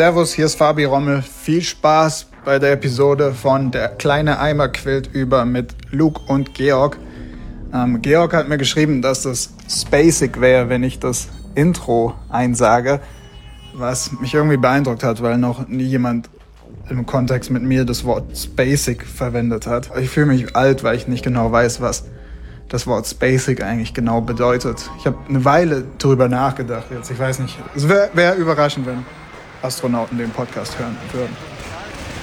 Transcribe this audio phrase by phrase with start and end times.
[0.00, 1.20] Servus, hier ist Fabi Rommel.
[1.20, 6.96] Viel Spaß bei der Episode von Der kleine Eimer quillt über mit Luke und Georg.
[7.74, 13.00] Ähm, Georg hat mir geschrieben, dass das spacig wäre, wenn ich das Intro einsage,
[13.74, 16.30] was mich irgendwie beeindruckt hat, weil noch nie jemand
[16.88, 19.90] im Kontext mit mir das Wort spacig verwendet hat.
[20.00, 22.04] Ich fühle mich alt, weil ich nicht genau weiß, was
[22.70, 24.88] das Wort spacig eigentlich genau bedeutet.
[24.98, 27.10] Ich habe eine Weile drüber nachgedacht jetzt.
[27.10, 27.58] Ich weiß nicht.
[27.76, 29.04] Es wäre wär überraschend, wenn
[29.62, 31.36] Astronauten den Podcast hören würden.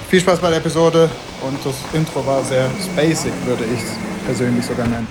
[0.08, 1.10] Viel Spaß bei der Episode
[1.42, 3.92] und das Intro war sehr spacig, würde ich es
[4.24, 5.06] persönlich sogar nennen.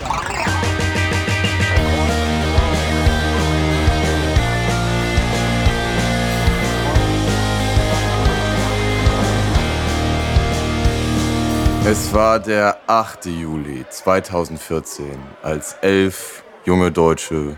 [11.89, 13.27] Es war der 8.
[13.27, 15.05] Juli 2014,
[15.41, 17.55] als elf junge deutsche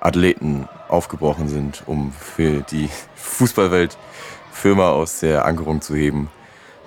[0.00, 3.96] Athleten aufgebrochen sind, um für die Fußballwelt
[4.52, 6.30] Firma aus der Ankerung zu heben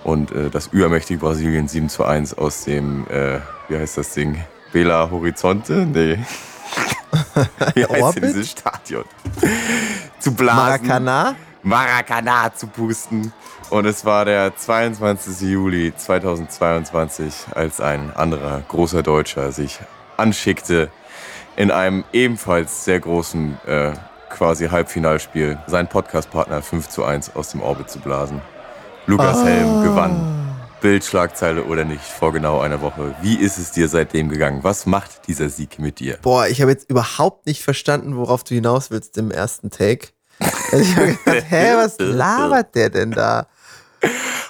[0.03, 4.43] und äh, das übermächtige Brasilien 7 zu 1 aus dem, äh, wie heißt das Ding?
[4.71, 5.85] Bela Horizonte?
[5.85, 6.19] Nee.
[7.73, 9.05] wie heißt denn dieses Stadion?
[10.19, 10.87] zu blasen.
[10.87, 11.35] Maracanã?
[11.63, 13.33] Maracanã zu pusten.
[13.69, 15.49] Und es war der 22.
[15.49, 19.79] Juli 2022, als ein anderer großer Deutscher sich
[20.17, 20.89] anschickte,
[21.55, 23.91] in einem ebenfalls sehr großen äh,
[24.29, 28.41] quasi Halbfinalspiel seinen Podcastpartner 5 zu 1 aus dem Orbit zu blasen.
[29.05, 29.45] Lukas Ah.
[29.45, 30.39] Helm gewann.
[30.81, 33.15] Bildschlagzeile oder nicht, vor genau einer Woche.
[33.21, 34.63] Wie ist es dir seitdem gegangen?
[34.63, 36.17] Was macht dieser Sieg mit dir?
[36.21, 40.07] Boah, ich habe jetzt überhaupt nicht verstanden, worauf du hinaus willst im ersten Take.
[40.71, 43.45] Also ich habe gedacht, hä, was labert der denn da?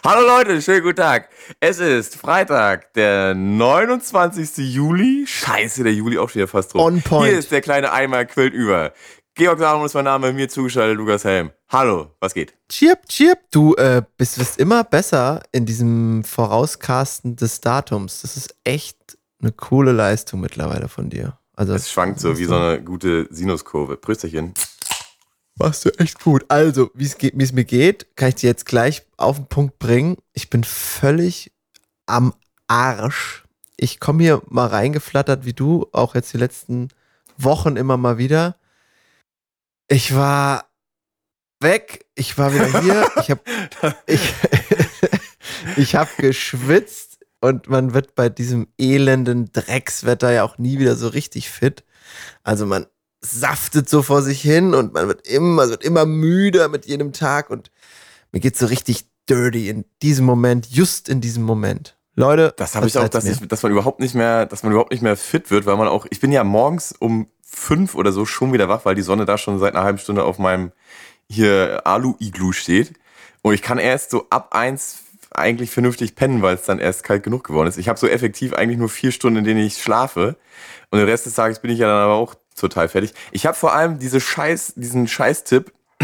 [0.06, 1.30] Hallo Leute, schönen guten Tag.
[1.62, 4.58] Es ist Freitag, der 29.
[4.58, 5.23] Juli.
[5.26, 6.82] Scheiße, der Juli auch schon wieder fast rum.
[6.82, 7.30] On point.
[7.30, 8.92] Hier ist der kleine Eimer quillt über.
[9.36, 11.52] Georg Salomon ist mein Name, mir zugeschaltet Lukas Helm.
[11.70, 12.54] Hallo, was geht?
[12.68, 13.40] Chirp, chirp.
[13.50, 18.24] Du äh, bist, bist immer besser in diesem Vorauscasten des Datums.
[18.24, 18.97] Das ist echt
[19.42, 21.38] eine coole Leistung mittlerweile von dir.
[21.56, 23.96] Also Es schwankt so wie so eine gute Sinuskurve.
[23.96, 24.53] Prösterchen.
[25.56, 26.46] Machst du echt gut.
[26.47, 30.18] Also, wie es mir geht, kann ich dir jetzt gleich auf den Punkt bringen.
[30.34, 31.52] Ich bin völlig
[32.06, 32.34] am
[32.68, 33.44] Arsch.
[33.78, 36.90] Ich komme hier mal reingeflattert wie du, auch jetzt die letzten
[37.38, 38.56] Wochen immer mal wieder.
[39.88, 40.69] Ich war
[41.59, 43.42] weg, ich war wieder hier, ich habe
[44.08, 44.34] ich,
[45.78, 51.09] ich hab geschwitzt und man wird bei diesem elenden Dreckswetter ja auch nie wieder so
[51.09, 51.84] richtig fit.
[52.44, 52.86] Also man
[53.25, 57.50] saftet so vor sich hin und man wird immer, wird immer müder mit jedem Tag
[57.50, 57.72] und
[58.31, 61.97] mir geht's so richtig dirty in diesem Moment, just in diesem Moment.
[62.16, 64.91] Leute, Das habe ich auch, dass, ich, dass man überhaupt nicht mehr, dass man überhaupt
[64.91, 68.25] nicht mehr fit wird, weil man auch, ich bin ja morgens um fünf oder so
[68.25, 70.72] schon wieder wach, weil die Sonne da schon seit einer halben Stunde auf meinem
[71.29, 72.94] hier Alu-Iglu steht.
[73.41, 75.00] Und ich kann erst so ab eins
[75.31, 77.78] eigentlich vernünftig pennen, weil es dann erst kalt genug geworden ist.
[77.78, 80.35] Ich habe so effektiv eigentlich nur vier Stunden, in denen ich schlafe.
[80.91, 83.14] Und den Rest des Tages bin ich ja dann aber auch total fertig.
[83.31, 85.72] Ich habe vor allem diese Scheiß, diesen Scheiß-Tipp,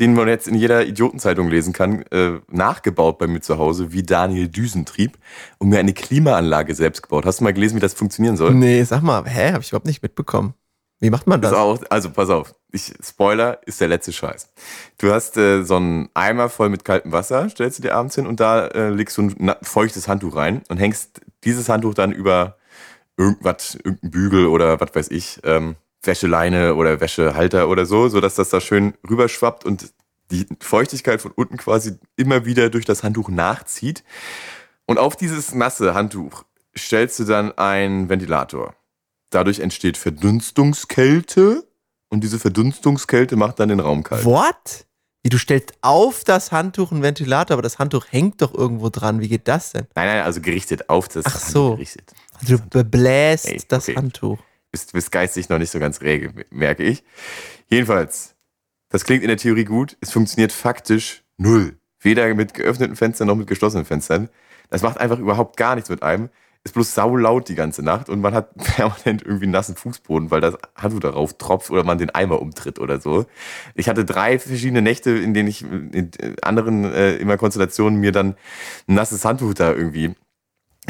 [0.00, 4.02] den man jetzt in jeder Idiotenzeitung lesen kann, äh, nachgebaut bei mir zu Hause, wie
[4.02, 5.18] Daniel Düsen trieb
[5.58, 7.26] und mir eine Klimaanlage selbst gebaut.
[7.26, 8.54] Hast du mal gelesen, wie das funktionieren soll?
[8.54, 10.54] Nee, sag mal, hä, habe ich überhaupt nicht mitbekommen.
[11.00, 11.52] Wie macht man das?
[11.54, 14.52] Auch, also pass auf, ich, Spoiler ist der letzte Scheiß.
[14.98, 18.26] Du hast äh, so einen Eimer voll mit kaltem Wasser, stellst du dir abends hin
[18.26, 22.56] und da äh, legst du ein feuchtes Handtuch rein und hängst dieses Handtuch dann über
[23.20, 28.48] irgendwas, irgendein Bügel oder was weiß ich, ähm, Wäscheleine oder Wäschehalter oder so, sodass das
[28.48, 29.92] da schön rüberschwappt und
[30.30, 34.02] die Feuchtigkeit von unten quasi immer wieder durch das Handtuch nachzieht.
[34.86, 36.44] Und auf dieses nasse Handtuch
[36.76, 38.74] stellst du dann einen Ventilator.
[39.28, 41.64] Dadurch entsteht Verdunstungskälte
[42.08, 44.24] und diese Verdunstungskälte macht dann den Raum kalt.
[44.24, 44.86] What?
[45.22, 49.20] Wie du stellst auf das Handtuch einen Ventilator, aber das Handtuch hängt doch irgendwo dran.
[49.20, 49.86] Wie geht das denn?
[49.94, 51.70] Nein, nein, also gerichtet auf das Ach Handtuch so.
[51.74, 52.14] gerichtet.
[52.42, 53.96] Du bebläst Ey, das okay.
[53.96, 54.38] Handtuch.
[54.72, 57.02] Bist, bist geistig noch nicht so ganz rege, merke ich.
[57.68, 58.36] Jedenfalls,
[58.88, 61.76] das klingt in der Theorie gut, es funktioniert faktisch null.
[62.00, 64.28] Weder mit geöffneten Fenstern noch mit geschlossenen Fenstern.
[64.70, 66.30] Das macht einfach überhaupt gar nichts mit einem.
[66.62, 70.40] Ist bloß saulaut die ganze Nacht und man hat permanent irgendwie einen nassen Fußboden, weil
[70.40, 73.26] das Handtuch darauf tropft oder man den Eimer umtritt oder so.
[73.74, 76.10] Ich hatte drei verschiedene Nächte, in denen ich in
[76.42, 78.36] anderen äh, immer Konstellationen mir dann
[78.86, 80.14] ein nasses Handtuch da irgendwie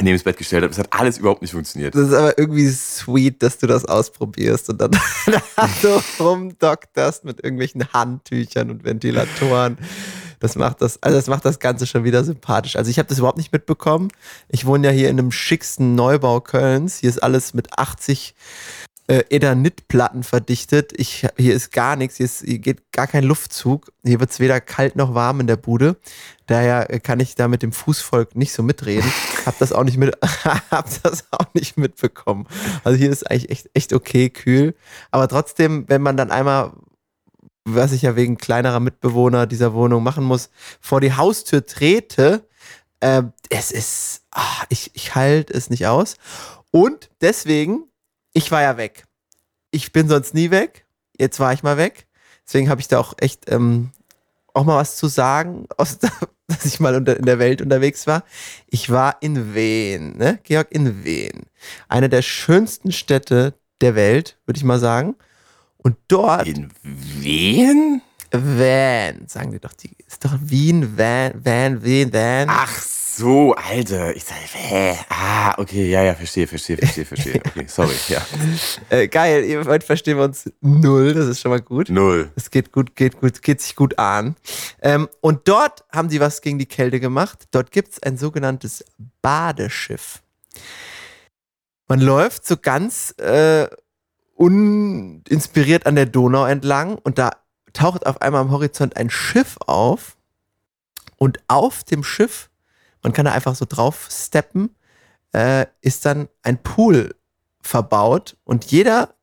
[0.02, 0.72] neben das Bett gestellt habe.
[0.72, 1.94] Es hat alles überhaupt nicht funktioniert.
[1.94, 4.90] Das ist aber irgendwie sweet, dass du das ausprobierst und dann
[5.56, 9.78] da so rumdokterst mit irgendwelchen Handtüchern und Ventilatoren.
[10.40, 12.76] Das macht das, also das macht das Ganze schon wieder sympathisch.
[12.76, 14.08] Also ich habe das überhaupt nicht mitbekommen.
[14.48, 16.98] Ich wohne ja hier in einem schicksten Neubau Kölns.
[16.98, 18.34] Hier ist alles mit 80
[19.10, 20.92] äh, Eternitplatten verdichtet.
[20.96, 23.90] Ich, hier ist gar nichts, hier, ist, hier geht gar kein Luftzug.
[24.04, 25.96] Hier wird es weder kalt noch warm in der Bude.
[26.46, 29.12] Daher äh, kann ich da mit dem Fußvolk nicht so mitreden.
[29.46, 30.16] hab das auch nicht mit,
[30.70, 32.46] hab das auch nicht mitbekommen.
[32.84, 34.76] Also hier ist eigentlich echt, echt okay, kühl.
[35.10, 36.72] Aber trotzdem, wenn man dann einmal
[37.64, 42.48] was ich ja wegen kleinerer Mitbewohner dieser Wohnung machen muss, vor die Haustür trete,
[43.00, 46.16] äh, es ist, ach, ich, ich halte es nicht aus.
[46.70, 47.89] Und deswegen,
[48.32, 49.04] ich war ja weg.
[49.70, 50.86] Ich bin sonst nie weg.
[51.18, 52.06] Jetzt war ich mal weg.
[52.46, 53.90] Deswegen habe ich da auch echt ähm,
[54.54, 58.24] auch mal was zu sagen, aus, dass ich mal unter, in der Welt unterwegs war.
[58.66, 60.38] Ich war in Wien, ne?
[60.42, 61.46] Georg, in Wien.
[61.88, 65.14] Eine der schönsten Städte der Welt, würde ich mal sagen.
[65.76, 66.46] Und dort.
[66.46, 68.02] In Wien?
[68.32, 72.46] Van, sagen die doch, die ist doch Wien, Van, Van, Wien, Van.
[72.48, 72.70] Ach
[73.16, 74.14] so, Alter.
[74.16, 74.96] Ich sage, hä?
[75.08, 77.40] Ah, okay, ja, ja, verstehe, verstehe, verstehe, verstehe.
[77.46, 78.20] Okay, sorry, ja.
[78.90, 81.88] Äh, geil, heute verstehen wir uns null, das ist schon mal gut.
[81.88, 82.30] Null.
[82.34, 84.36] Es geht gut, geht gut, geht sich gut an.
[84.82, 87.44] Ähm, und dort haben sie was gegen die Kälte gemacht.
[87.50, 88.84] Dort gibt es ein sogenanntes
[89.22, 90.22] Badeschiff.
[91.88, 93.68] Man läuft so ganz äh,
[94.34, 97.30] uninspiriert an der Donau entlang und da
[97.72, 100.16] taucht auf einmal am Horizont ein Schiff auf
[101.16, 102.49] und auf dem Schiff,
[103.02, 104.74] man kann da einfach so drauf steppen,
[105.32, 107.14] äh, ist dann ein Pool
[107.62, 109.14] verbaut und jeder,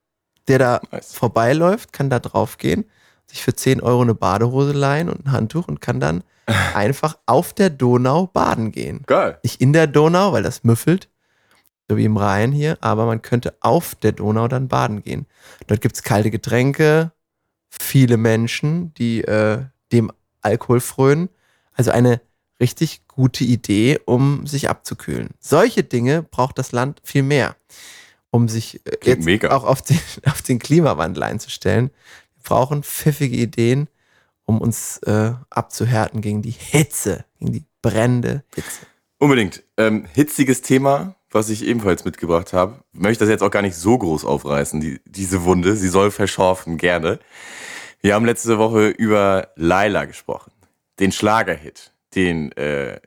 [0.47, 1.13] der da Nice.
[1.13, 2.85] vorbeiläuft, kann da drauf gehen,
[3.25, 6.23] sich für 10 Euro eine Badehose leihen und ein Handtuch und kann dann
[6.73, 9.03] einfach auf der Donau baden gehen.
[9.05, 9.39] Geil.
[9.43, 11.09] Nicht in der Donau, weil das müffelt,
[11.89, 15.25] so wie im Rhein hier, aber man könnte auf der Donau dann baden gehen.
[15.67, 17.11] Dort gibt's kalte Getränke,
[17.69, 21.29] viele Menschen, die äh, dem Alkohol frönen.
[21.73, 22.21] Also eine
[22.59, 25.31] richtig gute Idee, um sich abzukühlen.
[25.39, 27.55] Solche Dinge braucht das Land viel mehr,
[28.29, 29.55] um sich äh, Klingt jetzt mega.
[29.55, 31.89] auch auf den, auf den Klimawandel einzustellen.
[32.35, 33.87] Wir brauchen pfiffige Ideen,
[34.45, 38.85] um uns äh, abzuhärten gegen die Hitze, gegen die brennende Hitze.
[39.17, 39.63] Unbedingt.
[39.77, 42.83] Ähm, hitziges Thema, was ich ebenfalls mitgebracht habe.
[42.93, 45.75] Möchte das jetzt auch gar nicht so groß aufreißen, die, diese Wunde.
[45.75, 47.19] Sie soll verschorfen, gerne.
[47.99, 50.51] Wir haben letzte Woche über Laila gesprochen.
[50.99, 52.99] Den Schlagerhit, den äh,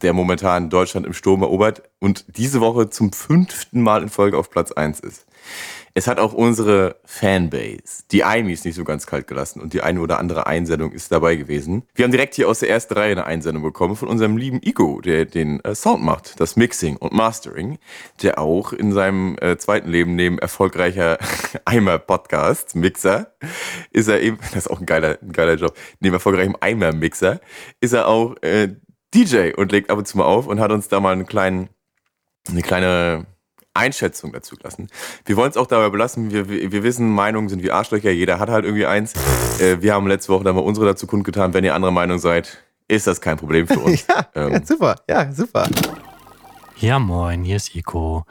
[0.00, 4.50] der momentan Deutschland im Sturm erobert und diese Woche zum fünften Mal in Folge auf
[4.50, 5.26] Platz eins ist.
[5.98, 10.00] Es hat auch unsere Fanbase, die Aimis, nicht so ganz kalt gelassen und die eine
[10.00, 11.84] oder andere Einsendung ist dabei gewesen.
[11.94, 15.00] Wir haben direkt hier aus der ersten Reihe eine Einsendung bekommen von unserem lieben Igo,
[15.00, 17.78] der den äh, Sound macht, das Mixing und Mastering,
[18.22, 21.16] der auch in seinem äh, zweiten Leben neben erfolgreicher
[21.64, 23.32] Eimer-Podcast, Mixer,
[23.90, 27.40] ist er eben, das ist auch ein geiler, ein geiler Job, neben erfolgreichem Eimer-Mixer,
[27.80, 28.68] ist er auch äh,
[29.16, 31.68] DJ und legt ab und zu mal auf und hat uns da mal einen kleinen,
[32.48, 33.26] eine kleine
[33.72, 34.88] Einschätzung dazu gelassen.
[35.24, 36.30] Wir wollen es auch dabei belassen.
[36.30, 38.10] Wir, wir, wir wissen, Meinungen sind wie Arschlöcher.
[38.10, 39.14] Jeder hat halt irgendwie eins.
[39.60, 41.54] Äh, wir haben letzte Woche dann mal unsere dazu kundgetan.
[41.54, 44.06] Wenn ihr anderer Meinung seid, ist das kein Problem für uns.
[44.08, 45.68] Ja, Ähm, ja, super, ja, super.
[46.76, 48.24] Ja, moin, hier ist Iko.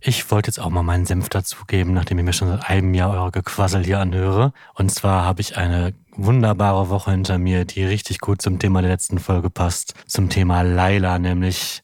[0.00, 3.10] Ich wollte jetzt auch mal meinen Senf dazugeben, nachdem ich mir schon seit einem Jahr
[3.10, 4.52] eure Gequassel hier anhöre.
[4.74, 8.92] Und zwar habe ich eine wunderbare Woche hinter mir, die richtig gut zum Thema der
[8.92, 9.94] letzten Folge passt.
[10.06, 11.82] Zum Thema Laila nämlich.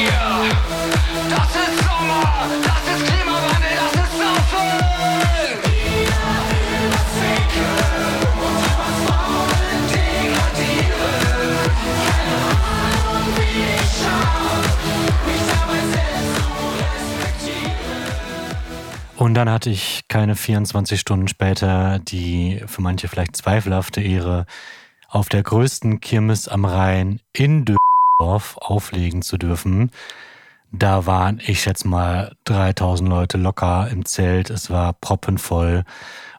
[19.23, 24.45] Und dann hatte ich keine 24 Stunden später die für manche vielleicht zweifelhafte Ehre,
[25.07, 29.91] auf der größten Kirmes am Rhein in Düsseldorf auflegen zu dürfen.
[30.73, 34.49] Da waren, ich schätze mal, 3000 Leute locker im Zelt.
[34.49, 35.85] Es war proppenvoll.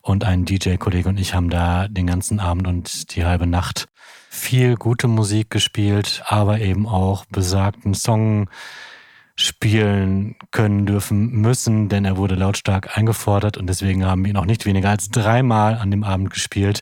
[0.02, 3.88] Und ein DJ-Kollege und ich haben da den ganzen Abend und die halbe Nacht
[4.28, 8.50] viel gute Musik gespielt, aber eben auch besagten Song
[9.36, 14.46] spielen können dürfen müssen, denn er wurde lautstark eingefordert und deswegen haben wir ihn auch
[14.46, 16.80] nicht weniger als dreimal an dem Abend gespielt.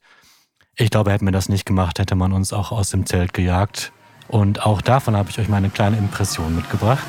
[0.77, 3.93] Ich glaube, hätten wir das nicht gemacht, hätte man uns auch aus dem Zelt gejagt.
[4.29, 7.05] Und auch davon habe ich euch meine kleine Impression mitgebracht.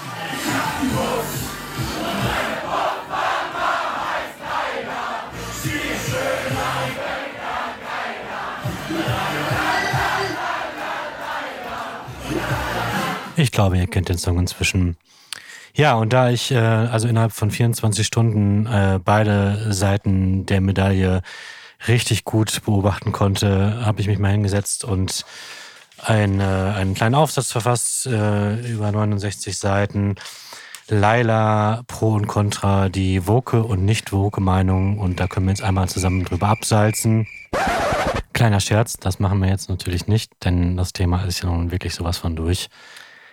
[13.35, 14.95] Ich glaube, ihr kennt den Song inzwischen.
[15.75, 21.21] Ja, und da ich äh, also innerhalb von 24 Stunden äh, beide Seiten der Medaille
[21.87, 25.25] richtig gut beobachten konnte, habe ich mich mal hingesetzt und
[25.97, 30.15] ein, äh, einen kleinen Aufsatz verfasst äh, über 69 Seiten.
[30.89, 34.99] Laila Pro und Contra, die Woke und Nicht-Woke-Meinung.
[34.99, 37.25] Und da können wir jetzt einmal zusammen drüber absalzen.
[38.33, 41.95] Kleiner Scherz, das machen wir jetzt natürlich nicht, denn das Thema ist ja nun wirklich
[41.95, 42.69] sowas von durch.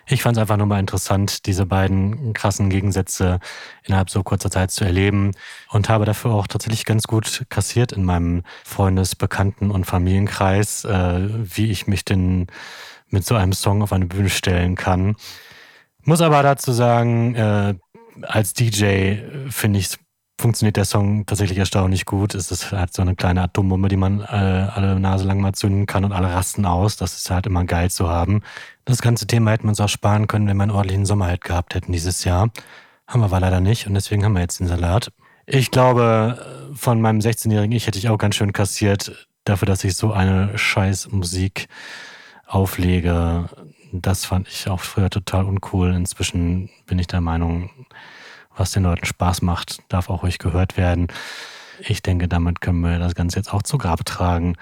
[0.07, 3.39] Ich fand es einfach nur mal interessant, diese beiden krassen Gegensätze
[3.83, 5.31] innerhalb so kurzer Zeit zu erleben
[5.69, 11.29] und habe dafür auch tatsächlich ganz gut kassiert in meinem Freundes-, Bekannten- und Familienkreis, äh,
[11.29, 12.47] wie ich mich denn
[13.09, 15.15] mit so einem Song auf eine Bühne stellen kann.
[16.03, 17.75] Muss aber dazu sagen, äh,
[18.23, 19.17] als DJ
[19.49, 19.97] finde ich,
[20.41, 22.35] funktioniert der Song tatsächlich erstaunlich gut.
[22.35, 25.85] Es ist halt so eine kleine Atombombe, die man äh, alle Nase lang mal zünden
[25.85, 26.97] kann und alle rasten aus.
[26.97, 28.41] Das ist halt immer geil zu haben.
[28.83, 31.43] Das ganze Thema hätten wir uns auch sparen können, wenn wir einen ordentlichen Sommer halt
[31.43, 32.49] gehabt hätten dieses Jahr.
[33.07, 35.11] Haben wir aber leider nicht und deswegen haben wir jetzt den Salat.
[35.45, 39.95] Ich glaube, von meinem 16-jährigen Ich hätte ich auch ganz schön kassiert dafür, dass ich
[39.95, 41.67] so eine scheiß Musik
[42.45, 43.49] auflege.
[43.91, 45.93] Das fand ich auch früher total uncool.
[45.93, 47.69] Inzwischen bin ich der Meinung,
[48.55, 51.07] was den Leuten Spaß macht, darf auch ruhig gehört werden.
[51.79, 54.55] Ich denke, damit können wir das Ganze jetzt auch zu Grabe tragen.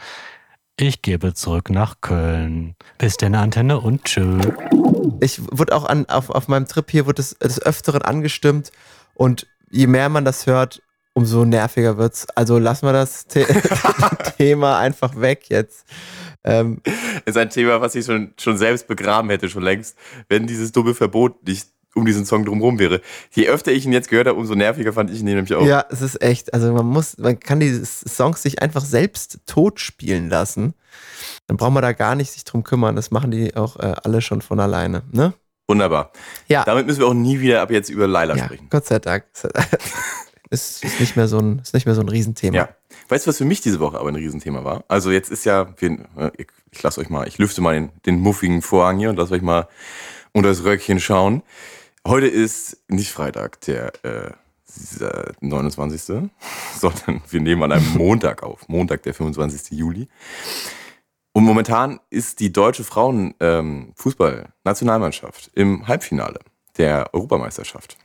[0.77, 2.75] Ich gebe zurück nach Köln.
[2.97, 4.39] Bis denn Antenne und tschö.
[5.19, 8.71] Ich wurde auch an, auf, auf meinem Trip hier wurde es des Öfteren angestimmt
[9.13, 10.81] und je mehr man das hört,
[11.13, 12.27] umso nerviger wird's.
[12.29, 13.45] Also lassen wir das The
[14.37, 15.85] Thema einfach weg jetzt.
[16.45, 16.81] Ähm,
[17.25, 19.97] ist ein Thema, was ich schon, schon selbst begraben hätte, schon längst,
[20.29, 21.67] wenn dieses dumme Verbot nicht
[21.99, 23.01] um diesen Song drumherum wäre.
[23.31, 25.65] Je öfter ich ihn jetzt gehört habe, umso nerviger fand ich ihn nämlich auch.
[25.65, 26.53] Ja, es ist echt.
[26.53, 30.73] Also man muss, man kann die Songs sich einfach selbst tot spielen lassen.
[31.47, 32.95] Dann braucht man da gar nicht sich drum kümmern.
[32.95, 35.03] Das machen die auch äh, alle schon von alleine.
[35.11, 35.33] Ne?
[35.67, 36.11] Wunderbar.
[36.47, 36.63] Ja.
[36.63, 38.67] Damit müssen wir auch nie wieder ab jetzt über Laila ja, sprechen.
[38.69, 39.25] Gott sei Dank.
[40.49, 42.57] ist, ist, nicht mehr so ein, ist nicht mehr so ein Riesenthema.
[42.57, 42.69] Ja.
[43.07, 44.83] Weißt du, was für mich diese Woche aber ein Riesenthema war?
[44.87, 45.67] Also jetzt ist ja,
[46.37, 49.33] ich, ich lasse euch mal, ich lüfte mal den, den muffigen Vorhang hier und lasse
[49.33, 49.67] euch mal
[50.33, 51.43] unter das Röckchen schauen.
[52.07, 54.31] Heute ist nicht Freitag, der äh,
[55.41, 56.01] 29.,
[56.79, 58.69] sondern wir nehmen an einem Montag auf.
[58.69, 59.77] Montag, der 25.
[59.77, 60.07] Juli.
[61.33, 66.39] Und momentan ist die deutsche Frauen-Fußball-Nationalmannschaft im Halbfinale
[66.77, 67.97] der Europameisterschaft.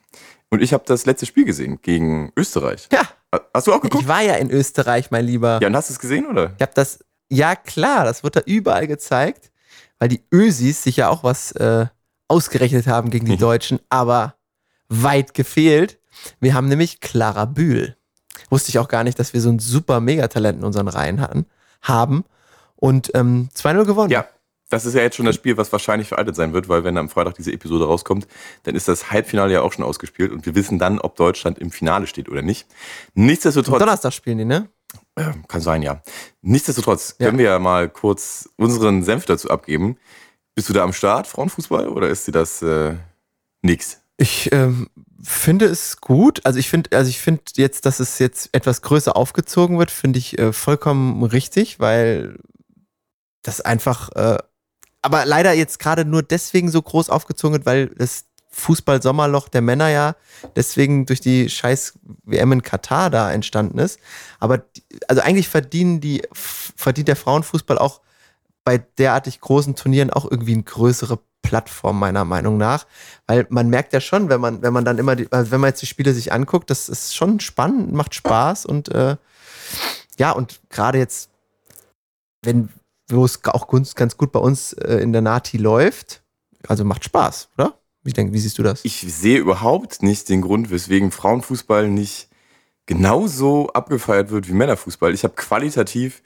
[0.51, 2.89] Und ich habe das letzte Spiel gesehen gegen Österreich.
[2.93, 3.03] Ja.
[3.53, 4.03] Hast du auch geguckt?
[4.03, 5.59] Ich war ja in Österreich, mein Lieber.
[5.61, 6.53] Ja, und hast du es gesehen, oder?
[6.57, 9.51] Ich habe das, ja klar, das wird da überall gezeigt,
[9.99, 11.87] weil die Ösis sich ja auch was äh,
[12.29, 14.35] ausgerechnet haben gegen die Deutschen, aber
[14.89, 15.99] weit gefehlt.
[16.41, 17.97] Wir haben nämlich Clara Bühl.
[18.51, 21.47] Wusste ich auch gar nicht, dass wir so ein super Megatalent in unseren Reihen hatten,
[21.83, 22.25] haben
[22.77, 24.11] und ähm, 2-0 gewonnen.
[24.11, 24.27] Ja,
[24.71, 27.09] das ist ja jetzt schon das Spiel, was wahrscheinlich veraltet sein wird, weil wenn am
[27.09, 28.27] Freitag diese Episode rauskommt,
[28.65, 31.71] dann ist das Halbfinale ja auch schon ausgespielt und wir wissen dann, ob Deutschland im
[31.71, 32.67] Finale steht oder nicht.
[33.15, 33.79] Nichtsdestotrotz.
[33.79, 34.69] Donnerstag spielen die, ne?
[35.49, 36.03] Kann sein, ja.
[36.43, 37.27] Nichtsdestotrotz ja.
[37.27, 39.97] können wir ja mal kurz unseren Senf dazu abgeben.
[40.55, 42.95] Bist du da am Start, Frauenfußball, oder ist dir das äh,
[43.63, 44.01] nix?
[44.17, 44.89] Ich ähm,
[45.23, 46.41] finde es gut.
[46.45, 50.19] Also ich finde, also ich finde jetzt, dass es jetzt etwas größer aufgezogen wird, finde
[50.19, 52.39] ich äh, vollkommen richtig, weil
[53.43, 54.39] das einfach, äh,
[55.03, 59.89] aber leider jetzt gerade nur deswegen so groß aufgezogen wird, weil das Fußball-Sommerloch der Männer
[59.89, 60.15] ja
[60.55, 63.99] deswegen durch die scheiß WM in Katar da entstanden ist.
[64.39, 64.65] Aber
[65.09, 68.01] also eigentlich verdienen die, verdient der Frauenfußball auch
[68.65, 72.87] bei derartig großen Turnieren auch irgendwie eine größere Plattform meiner Meinung nach,
[73.27, 75.69] weil man merkt ja schon, wenn man wenn man dann immer die, also wenn man
[75.69, 79.17] jetzt die Spiele sich anguckt, das ist schon spannend, macht Spaß und äh,
[80.19, 81.31] ja und gerade jetzt,
[82.43, 82.71] wenn
[83.11, 86.23] wo es auch ganz gut bei uns äh, in der Nati läuft,
[86.67, 87.79] also macht Spaß, oder?
[88.03, 88.85] Wie, denk, wie siehst du das?
[88.85, 92.29] Ich sehe überhaupt nicht den Grund, weswegen Frauenfußball nicht
[92.87, 95.15] genauso abgefeiert wird wie Männerfußball.
[95.15, 96.23] Ich habe qualitativ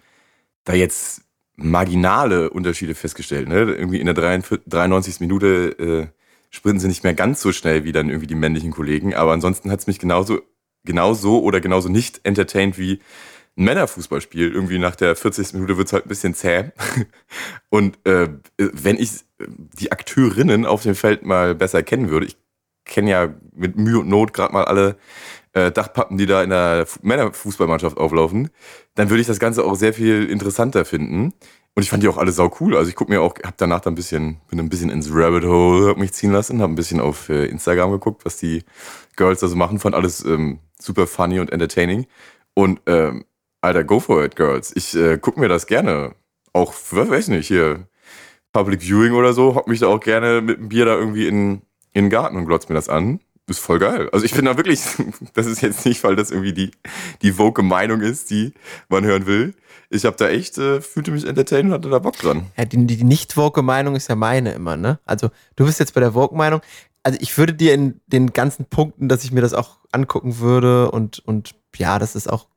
[0.64, 1.22] da jetzt
[1.58, 3.48] marginale Unterschiede festgestellt.
[3.48, 3.74] Ne?
[3.74, 5.20] Irgendwie in der 93.
[5.20, 6.06] Minute äh,
[6.50, 9.70] sprinten sie nicht mehr ganz so schnell wie dann irgendwie die männlichen Kollegen, aber ansonsten
[9.70, 10.40] hat es mich genauso,
[10.84, 13.00] genauso oder genauso nicht entertained wie
[13.56, 14.52] ein Männerfußballspiel.
[14.52, 15.54] Irgendwie nach der 40.
[15.54, 16.70] Minute wird es halt ein bisschen zäh.
[17.70, 22.36] Und äh, wenn ich die Akteurinnen auf dem Feld mal besser kennen würde, ich
[22.84, 24.96] kenne ja mit Mühe und Not gerade mal alle
[25.52, 28.50] äh, Dachpappen, die da in der Männerfußballmannschaft auflaufen,
[28.94, 31.32] dann würde ich das Ganze auch sehr viel interessanter finden.
[31.74, 32.76] Und ich fand die auch alle sau cool.
[32.76, 35.44] Also ich gucke mir auch, hab danach dann ein bisschen, bin ein bisschen ins Rabbit
[35.44, 38.64] Hole hab mich ziehen lassen, habe ein bisschen auf äh, Instagram geguckt, was die
[39.16, 42.06] Girls da so machen, fand alles ähm, super funny und entertaining.
[42.54, 43.24] Und ähm,
[43.60, 44.74] Alter, go for it, Girls.
[44.74, 46.14] Ich äh, guck mir das gerne.
[46.52, 47.86] Auch, weiß nicht, hier
[48.52, 51.62] Public Viewing oder so, hock mich da auch gerne mit einem Bier da irgendwie in,
[51.92, 53.20] in den Garten und glotz mir das an.
[53.48, 54.10] Das ist voll geil.
[54.12, 54.82] Also ich finde da wirklich,
[55.34, 56.70] das ist jetzt nicht, weil das irgendwie die,
[57.22, 58.52] die woke Meinung ist, die
[58.90, 59.54] man hören will.
[59.88, 62.46] Ich habe da echt, äh, fühlte mich entertained und hatte da Bock dran.
[62.58, 64.98] Ja, die, die nicht-Vogue-Meinung ist ja meine immer, ne?
[65.06, 66.60] Also, du bist jetzt bei der Vogue-Meinung.
[67.02, 70.90] Also, ich würde dir in den ganzen Punkten, dass ich mir das auch angucken würde
[70.90, 72.48] und, und ja, dass es auch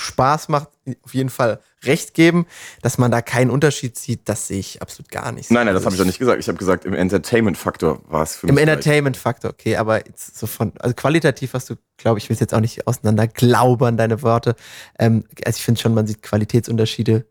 [0.00, 0.68] Spaß macht,
[1.02, 2.46] auf jeden Fall recht geben.
[2.80, 5.50] Dass man da keinen Unterschied sieht, das sehe ich absolut gar nicht.
[5.50, 6.40] Nein, nein, das Also habe ich doch nicht gesagt.
[6.40, 8.64] Ich habe gesagt, im Entertainment-Faktor war es für Im mich.
[8.64, 8.74] gleich.
[8.74, 12.86] Entertainment-Faktor, okay, aber so von, also qualitativ hast du, glaube ich, will jetzt auch nicht
[12.86, 14.56] auseinander glaubern, deine Worte.
[14.98, 17.26] Ähm, also ich finde schon, man sieht Qualitätsunterschiede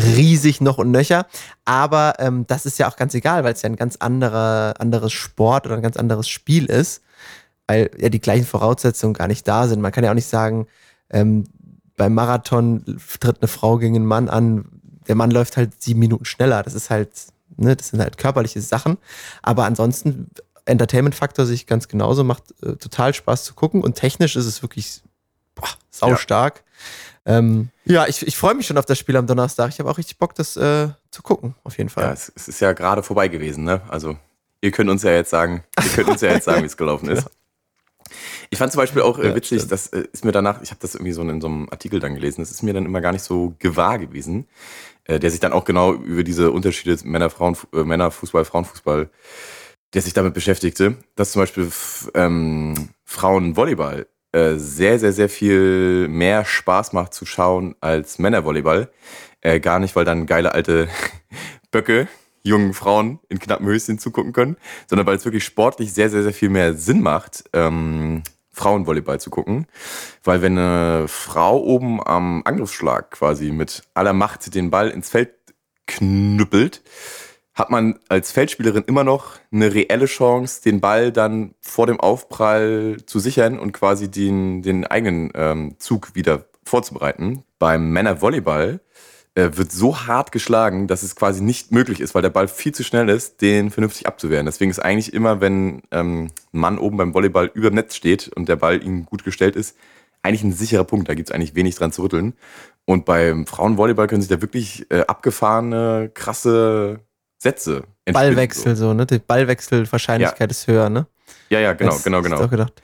[0.00, 1.26] riesig noch und nöcher,
[1.66, 5.12] aber ähm, das ist ja auch ganz egal, weil es ja ein ganz anderer, anderes
[5.12, 7.02] Sport oder ein ganz anderes Spiel ist,
[7.66, 9.80] weil ja die gleichen Voraussetzungen gar nicht da sind.
[9.82, 10.66] Man kann ja auch nicht sagen,
[11.10, 11.44] ähm,
[11.96, 14.64] beim Marathon tritt eine Frau gegen einen Mann an,
[15.08, 16.62] der Mann läuft halt sieben Minuten schneller.
[16.62, 17.10] Das ist halt,
[17.56, 18.98] ne, das sind halt körperliche Sachen.
[19.42, 20.30] Aber ansonsten,
[20.64, 24.62] Entertainment-Faktor sehe ich ganz genauso, macht äh, total Spaß zu gucken und technisch ist es
[24.62, 25.02] wirklich
[25.54, 26.62] boah, saustark.
[27.24, 29.70] Ähm, ja, ich, ich freue mich schon auf das Spiel am Donnerstag.
[29.70, 32.04] Ich habe auch richtig Bock, das äh, zu gucken, auf jeden Fall.
[32.04, 33.82] Ja, es, es ist ja gerade vorbei gewesen, ne?
[33.88, 34.16] Also,
[34.60, 37.08] ihr könnt uns ja jetzt sagen, ihr könnt uns ja jetzt sagen, wie es gelaufen
[37.08, 37.28] ist.
[38.50, 39.72] Ich fand zum Beispiel auch äh, Ja, witzig, stimmt.
[39.72, 42.14] das äh, ist mir danach, ich habe das irgendwie so in so einem Artikel dann
[42.14, 44.46] gelesen, das ist mir dann immer gar nicht so gewahr gewesen,
[45.04, 49.10] äh, der sich dann auch genau über diese Unterschiede Männer, Frauen, äh, Männerfußball, Frauenfußball,
[49.94, 51.70] der sich damit beschäftigte, dass zum Beispiel
[52.14, 58.90] ähm, Frauenvolleyball äh, sehr, sehr, sehr viel mehr Spaß macht zu schauen als Männervolleyball.
[59.42, 60.88] Äh, gar nicht, weil dann geile alte
[61.70, 62.08] Böcke
[62.42, 64.56] jungen Frauen in knappen Höschen zugucken können,
[64.88, 68.22] sondern weil es wirklich sportlich sehr, sehr, sehr viel mehr Sinn macht, ähm,
[68.52, 69.66] Frauenvolleyball zu gucken.
[70.24, 75.30] Weil wenn eine Frau oben am Angriffsschlag quasi mit aller Macht den Ball ins Feld
[75.86, 76.82] knüppelt,
[77.54, 82.98] hat man als Feldspielerin immer noch eine reelle Chance, den Ball dann vor dem Aufprall
[83.04, 87.44] zu sichern und quasi den, den eigenen ähm, Zug wieder vorzubereiten.
[87.58, 88.80] Beim Männervolleyball
[89.34, 92.84] wird so hart geschlagen, dass es quasi nicht möglich ist, weil der Ball viel zu
[92.84, 94.44] schnell ist, den vernünftig abzuwehren.
[94.46, 98.28] Deswegen ist eigentlich immer, wenn ähm, ein Mann oben beim Volleyball über dem Netz steht
[98.28, 99.76] und der Ball ihm gut gestellt ist,
[100.22, 101.08] eigentlich ein sicherer Punkt.
[101.08, 102.34] Da gibt es eigentlich wenig dran zu rütteln.
[102.84, 107.00] Und beim Frauenvolleyball können sich da wirklich äh, abgefahrene, krasse
[107.38, 108.12] Sätze entspinnen.
[108.34, 109.06] Ballwechsel so, ne?
[109.06, 111.06] Die Ballwechselwahrscheinlichkeit ist höher, ne?
[111.48, 112.42] Ja, ja, genau, Das- genau, das genau.
[112.44, 112.82] auch gedacht.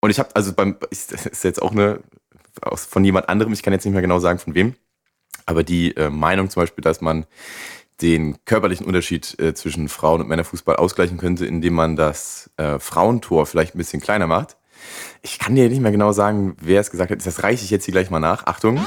[0.00, 2.00] Und ich habe also beim, das ist jetzt auch eine
[2.62, 4.74] aus, von jemand anderem, ich kann jetzt nicht mehr genau sagen von wem,
[5.46, 7.26] aber die äh, Meinung zum Beispiel, dass man
[8.02, 13.46] den körperlichen Unterschied äh, zwischen Frauen- und Männerfußball ausgleichen könnte, indem man das äh, Frauentor
[13.46, 14.56] vielleicht ein bisschen kleiner macht.
[15.22, 17.24] Ich kann dir nicht mehr genau sagen, wer es gesagt hat.
[17.24, 18.46] Das reiche ich jetzt hier gleich mal nach.
[18.46, 18.84] Achtung.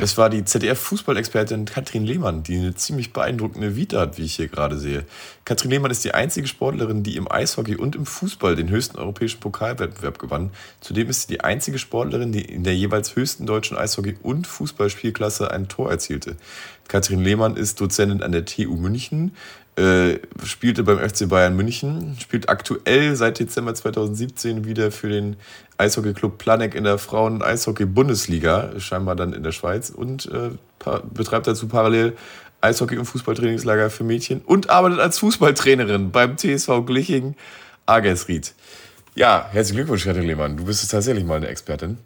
[0.00, 4.48] Das war die ZDF-Fußballexpertin Katrin Lehmann, die eine ziemlich beeindruckende Vita hat, wie ich hier
[4.48, 5.04] gerade sehe.
[5.44, 9.40] Katrin Lehmann ist die einzige Sportlerin, die im Eishockey und im Fußball den höchsten europäischen
[9.40, 10.50] Pokalwettbewerb gewann.
[10.80, 15.50] Zudem ist sie die einzige Sportlerin, die in der jeweils höchsten deutschen Eishockey- und Fußballspielklasse
[15.50, 16.36] ein Tor erzielte.
[16.86, 19.34] Katrin Lehmann ist Dozentin an der TU München,
[19.78, 25.36] äh, spielte beim FC Bayern München, spielt aktuell seit Dezember 2017 wieder für den
[25.78, 30.50] Eishockey-Club Planek in der Frauen-Eishockey-Bundesliga, scheinbar dann in der Schweiz, und äh,
[31.14, 32.16] betreibt dazu parallel
[32.60, 37.36] Eishockey- und Fußballtrainingslager für Mädchen und arbeitet als Fußballtrainerin beim TSV Gliching
[37.86, 38.54] Agersried.
[39.14, 40.56] Ja, herzlichen Glückwunsch, Katrin Lehmann.
[40.56, 41.98] Du bist tatsächlich mal eine Expertin.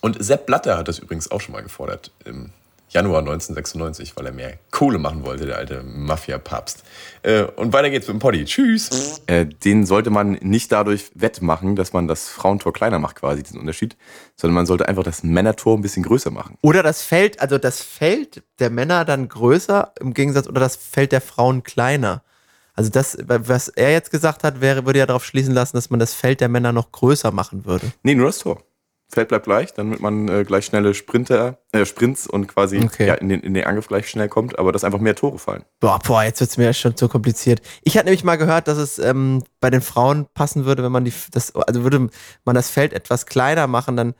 [0.00, 2.50] Und Sepp Blatter hat das übrigens auch schon mal gefordert im
[2.92, 6.84] Januar 1996, weil er mehr Kohle machen wollte, der alte Mafia-Papst.
[7.22, 8.44] Äh, und weiter geht's mit dem Poddy.
[8.44, 9.22] Tschüss.
[9.26, 13.58] Äh, den sollte man nicht dadurch wettmachen, dass man das Frauentor kleiner macht, quasi diesen
[13.58, 13.96] Unterschied,
[14.36, 16.58] sondern man sollte einfach das Männertor ein bisschen größer machen.
[16.60, 21.12] Oder das Feld, also das Feld der Männer dann größer im Gegensatz, oder das Feld
[21.12, 22.22] der Frauen kleiner.
[22.74, 26.00] Also das, was er jetzt gesagt hat, wäre, würde ja darauf schließen lassen, dass man
[26.00, 27.92] das Feld der Männer noch größer machen würde.
[28.02, 28.62] Nee, nur das Tor.
[29.12, 33.06] Feld bleibt gleich, damit man äh, gleich schnelle Sprinter, äh, Sprints und quasi Okay.
[33.06, 35.64] ja, in, den, in den Angriff gleich schnell kommt, aber dass einfach mehr Tore fallen.
[35.80, 37.60] Boah, boah, jetzt wird's mir ja schon zu kompliziert.
[37.82, 41.04] Ich hatte nämlich mal gehört, dass es ähm, bei den Frauen passen würde, wenn man
[41.04, 42.08] die, das, also würde
[42.46, 44.14] man das Feld etwas kleiner machen, dann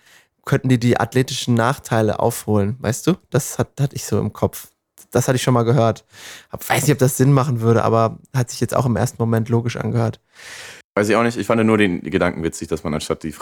[0.44, 2.76] könnten die die athletischen Nachteile aufholen.
[2.80, 3.14] Weißt du?
[3.30, 4.68] Das hat, hatte ich so im Kopf.
[5.10, 6.04] Das hatte ich schon mal gehört.
[6.50, 9.48] Weiß nicht, ob das Sinn machen würde, aber hat sich jetzt auch im ersten Moment
[9.48, 10.20] logisch angehört.
[10.94, 11.38] Weiß ich auch nicht.
[11.38, 13.32] Ich fand nur den Gedanken witzig, dass man anstatt die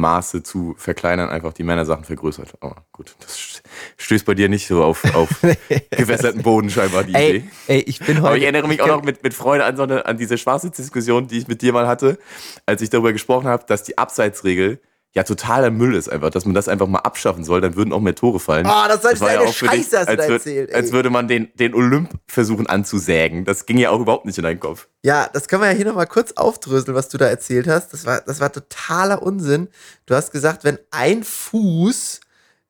[0.00, 2.54] Frauenmaße zu verkleinern, einfach die Männersachen vergrößert.
[2.60, 3.62] Aber gut, das st-
[3.96, 5.28] stößt bei dir nicht so auf, auf
[5.90, 7.48] gewässerten Boden scheinbar, die Ey, Idee.
[7.68, 8.26] ey, ich bin heute.
[8.28, 10.36] Aber ich erinnere mich auch kenn- noch mit, mit Freude an, so eine, an diese
[10.38, 12.18] Schwarzsitz-Diskussion, die ich mit dir mal hatte,
[12.66, 14.80] als ich darüber gesprochen habe, dass die Abseitsregel
[15.16, 18.00] ja totaler Müll ist einfach, dass man das einfach mal abschaffen soll, dann würden auch
[18.00, 18.66] mehr Tore fallen.
[18.66, 21.26] Ah, das soll war eine auch für dich, Scheiße, du als, erzählt, als würde man
[21.26, 23.46] den, den Olymp versuchen anzusägen.
[23.46, 24.88] Das ging ja auch überhaupt nicht in deinen Kopf.
[25.02, 27.94] Ja, das können wir ja hier nochmal kurz aufdröseln, was du da erzählt hast.
[27.94, 29.68] Das war, das war totaler Unsinn.
[30.04, 32.20] Du hast gesagt, wenn ein Fuß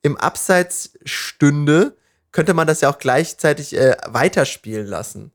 [0.02, 1.96] im Abseits stünde,
[2.30, 5.32] könnte man das ja auch gleichzeitig äh, weiterspielen lassen.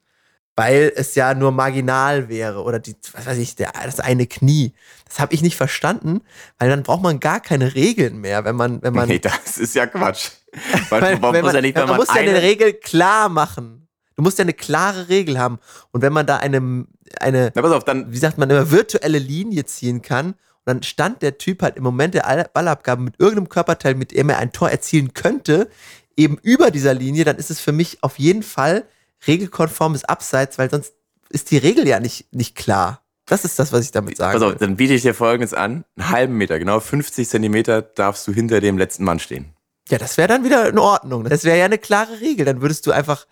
[0.56, 4.74] Weil es ja nur marginal wäre oder die, was weiß ich, der, das eine Knie.
[5.08, 6.22] Das habe ich nicht verstanden,
[6.60, 9.76] weil dann braucht man gar keine Regeln mehr, wenn man, wenn man, nee, das ist
[9.76, 10.32] ja Quatsch.
[10.90, 13.88] Weil, man muss ja nicht, wenn man man, muss ja eine eine, Regel klar machen.
[14.16, 15.60] Du musst ja eine klare Regel haben.
[15.92, 16.86] Und wenn man da eine,
[17.20, 20.28] eine, Na, pass auf, dann wie sagt man, eine virtuelle Linie ziehen kann.
[20.32, 20.36] Und
[20.66, 24.30] dann stand der Typ halt im Moment der All- Ballabgabe mit irgendeinem Körperteil, mit dem
[24.30, 25.70] er ein Tor erzielen könnte,
[26.18, 28.84] eben über dieser Linie, dann ist es für mich auf jeden Fall
[29.28, 30.94] regelkonformes Abseits, weil sonst
[31.30, 33.02] ist die Regel ja nicht, nicht klar.
[33.26, 35.86] Das ist das, was ich damit sagen Pass auf, dann biete ich dir folgendes an.
[35.96, 39.54] Einen halben Meter, genau 50 Zentimeter darfst du hinter dem letzten Mann stehen.
[39.90, 41.24] Ja, das wäre dann wieder in Ordnung.
[41.24, 42.46] Das wäre ja eine klare Regel.
[42.46, 43.26] Dann würdest du einfach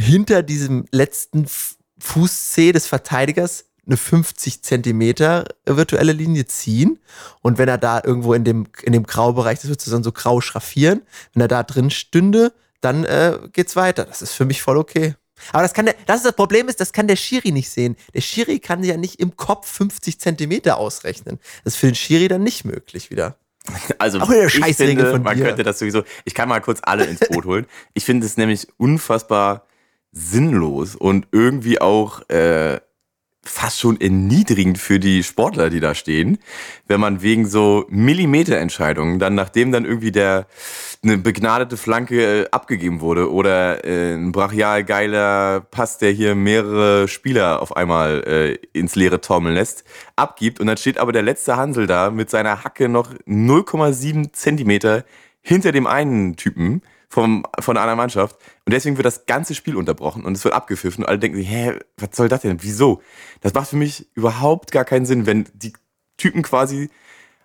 [0.00, 6.98] hinter diesem letzten F- Fuß-C des Verteidigers eine 50 Zentimeter virtuelle Linie ziehen.
[7.42, 10.12] Und wenn er da irgendwo in dem, in dem Graubereich, das würdest du dann so
[10.12, 11.02] grau schraffieren,
[11.34, 14.04] wenn er da drin stünde, dann äh, geht's weiter.
[14.04, 15.14] Das ist für mich voll okay.
[15.52, 17.96] Aber das kann der, das ist das Problem ist, das kann der Schiri nicht sehen.
[18.14, 21.38] Der Schiri kann ja nicht im Kopf 50 Zentimeter ausrechnen.
[21.64, 23.36] Das ist für den Schiri dann nicht möglich wieder.
[23.98, 25.44] Also Auch ich finde, man dir.
[25.44, 26.02] könnte das sowieso.
[26.24, 27.66] Ich kann mal kurz alle ins Boot holen.
[27.92, 29.66] Ich finde es nämlich unfassbar
[30.12, 32.80] sinnlos und irgendwie auch äh,
[33.42, 36.38] fast schon erniedrigend für die Sportler, die da stehen,
[36.86, 40.46] wenn man wegen so Millimeterentscheidungen dann, nachdem dann irgendwie der
[41.02, 47.08] eine begnadete Flanke äh, abgegeben wurde oder äh, ein brachial geiler Pass, der hier mehrere
[47.08, 49.84] Spieler auf einmal äh, ins leere taumeln lässt,
[50.16, 55.04] abgibt und dann steht aber der letzte Hansel da mit seiner Hacke noch 0,7 Zentimeter
[55.40, 58.36] hinter dem einen Typen vom, von einer Mannschaft.
[58.64, 61.48] Und deswegen wird das ganze Spiel unterbrochen und es wird abgepfiffen und alle denken sich,
[61.48, 62.62] hä, was soll das denn?
[62.62, 63.02] Wieso?
[63.40, 65.72] Das macht für mich überhaupt gar keinen Sinn, wenn die
[66.16, 66.88] Typen quasi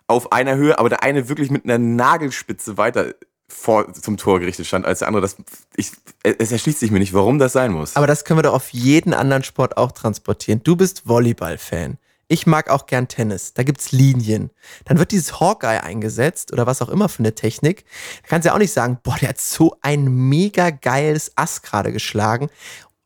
[0.06, 3.14] auf einer Höhe, aber der eine wirklich mit einer Nagelspitze weiter
[3.48, 5.22] vor, zum Tor gerichtet stand als der andere.
[5.22, 5.36] Das,
[5.74, 5.90] ich,
[6.22, 7.96] es erschließt sich mir nicht, warum das sein muss.
[7.96, 10.62] Aber das können wir doch auf jeden anderen Sport auch transportieren.
[10.62, 11.98] Du bist Volleyball-Fan.
[12.28, 13.54] Ich mag auch gern Tennis.
[13.54, 14.50] Da gibt's Linien.
[14.84, 17.84] Dann wird dieses Hawkeye eingesetzt oder was auch immer für eine Technik.
[18.22, 21.62] Da kannst du ja auch nicht sagen, boah, der hat so ein mega geiles Ass
[21.62, 22.48] gerade geschlagen.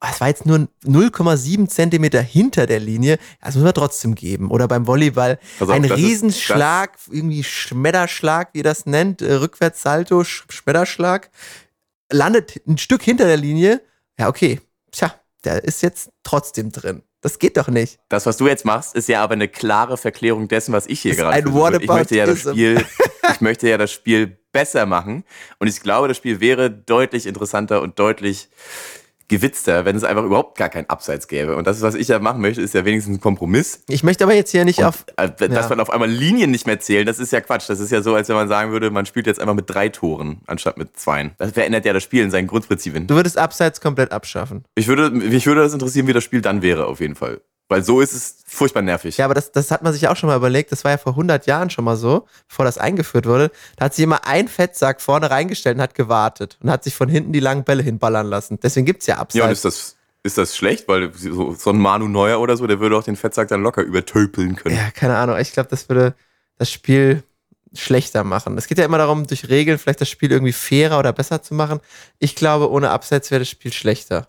[0.01, 3.19] Es war jetzt nur 0,7 Zentimeter hinter der Linie.
[3.43, 4.51] Das muss man trotzdem geben.
[4.51, 10.47] Oder beim Volleyball auf, ein Riesenschlag, irgendwie Schmetterschlag, wie ihr das nennt, äh, Rückwärtssalto, Sch
[10.49, 11.31] Schmetterschlag,
[12.11, 13.83] landet ein Stück hinter der Linie.
[14.19, 14.61] Ja, okay.
[14.91, 17.03] Tja, der ist jetzt trotzdem drin.
[17.23, 17.99] Das geht doch nicht.
[18.09, 21.15] Das, was du jetzt machst, ist ja aber eine klare Verklärung dessen, was ich hier
[21.15, 21.83] gerade versuche.
[21.83, 22.41] Ich möchte ja das.
[22.41, 22.85] Spiel,
[23.33, 25.25] ich möchte ja das Spiel besser machen.
[25.59, 28.49] Und ich glaube, das Spiel wäre deutlich interessanter und deutlich
[29.31, 31.57] gewitzter, wenn es einfach überhaupt gar kein Abseits gäbe.
[31.57, 33.83] Und das, was ich ja machen möchte, ist ja wenigstens ein Kompromiss.
[33.89, 35.05] Ich möchte aber jetzt hier nicht Und, auf.
[35.17, 35.69] äh, dass ja.
[35.69, 37.71] man auf einmal Linien nicht mehr zählen, das ist ja Quatsch.
[37.71, 39.89] Das ist ja so, als wenn man sagen würde, man spielt jetzt einfach mit drei
[39.89, 41.31] Toren anstatt mit zweien.
[41.39, 43.07] Das verändert ja das Spiel in seinen Grundprinzipien.
[43.07, 44.65] Du würdest Abseits komplett abschaffen.
[44.75, 47.41] Ich würde, mich würde das interessieren, wie das Spiel dann wäre, auf jeden Fall.
[47.71, 49.17] Weil so ist es furchtbar nervig.
[49.17, 50.73] Ja, aber das, das hat man sich auch schon mal überlegt.
[50.73, 53.53] Das war ja vor 100 Jahren schon mal so, bevor das eingeführt wurde.
[53.77, 57.09] Da hat sich immer ein Fettsack vorne reingestellt und hat gewartet und hat sich von
[57.09, 58.59] hinten die langen Bälle hinballern lassen.
[58.61, 59.53] Deswegen gibt's ja Ja, und Abseits.
[59.59, 60.89] ist das, ist das schlecht?
[60.89, 63.83] Weil so, so ein Manu Neuer oder so, der würde auch den Fettsack dann locker
[63.83, 64.75] übertöpeln können.
[64.77, 65.39] Ja, keine Ahnung.
[65.39, 66.15] Ich glaube, das würde
[66.59, 67.23] das Spiel
[67.73, 68.59] schlechter machen.
[68.59, 71.55] Es geht ja immer darum, durch Regeln vielleicht das Spiel irgendwie fairer oder besser zu
[71.55, 71.79] machen.
[72.19, 74.27] Ich glaube, ohne Abseits wäre das Spiel schlechter.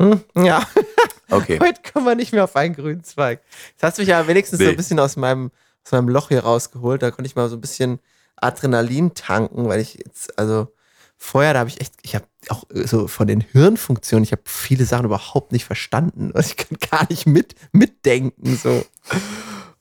[0.00, 0.20] Hm?
[0.34, 0.66] Ja,
[1.32, 1.58] Okay.
[1.60, 3.40] heute kommen wir nicht mehr auf einen grünen Zweig.
[3.78, 4.70] Das hast mich ja wenigstens so Nee.
[4.70, 5.50] ein bisschen aus meinem,
[5.84, 7.02] aus meinem Loch hier rausgeholt.
[7.02, 7.98] Da konnte ich mal so ein bisschen
[8.36, 10.68] Adrenalin tanken, weil ich jetzt, also
[11.16, 14.84] vorher, da habe ich echt, ich habe auch so von den Hirnfunktionen, ich habe viele
[14.84, 16.32] Sachen überhaupt nicht verstanden.
[16.34, 18.56] Also ich kann gar nicht mit, mitdenken.
[18.56, 18.84] So.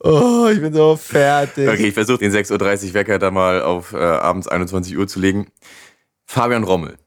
[0.04, 1.68] Oh, ich bin so fertig.
[1.68, 5.20] Okay, ich versuche den 6.30 Uhr Wecker da mal auf äh, abends 21 Uhr zu
[5.20, 5.48] legen.
[6.26, 6.98] Fabian Rommel.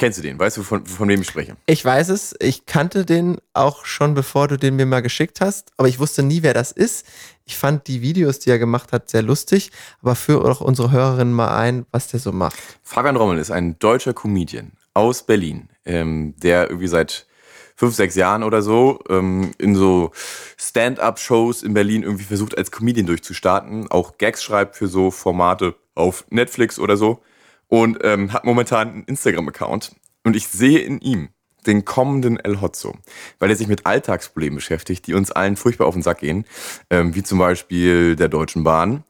[0.00, 0.38] Kennst du den?
[0.38, 1.58] Weißt du, von, von wem ich spreche?
[1.66, 5.72] Ich weiß es, ich kannte den auch schon, bevor du den mir mal geschickt hast,
[5.76, 7.04] aber ich wusste nie, wer das ist.
[7.44, 11.34] Ich fand die Videos, die er gemacht hat, sehr lustig, aber für auch unsere Hörerinnen
[11.34, 12.58] mal ein, was der so macht.
[12.82, 17.26] Fabian Rommel ist ein deutscher Comedian aus Berlin, ähm, der irgendwie seit
[17.76, 20.12] fünf, sechs Jahren oder so ähm, in so
[20.56, 26.24] Stand-up-Shows in Berlin irgendwie versucht, als Comedian durchzustarten, auch Gags schreibt für so Formate auf
[26.30, 27.20] Netflix oder so
[27.70, 29.92] und ähm, hat momentan einen Instagram-Account.
[30.24, 31.30] Und ich sehe in ihm
[31.66, 32.94] den kommenden El Hotzo,
[33.38, 36.44] weil er sich mit Alltagsproblemen beschäftigt, die uns allen furchtbar auf den Sack gehen,
[36.90, 39.04] ähm, wie zum Beispiel der Deutschen Bahn.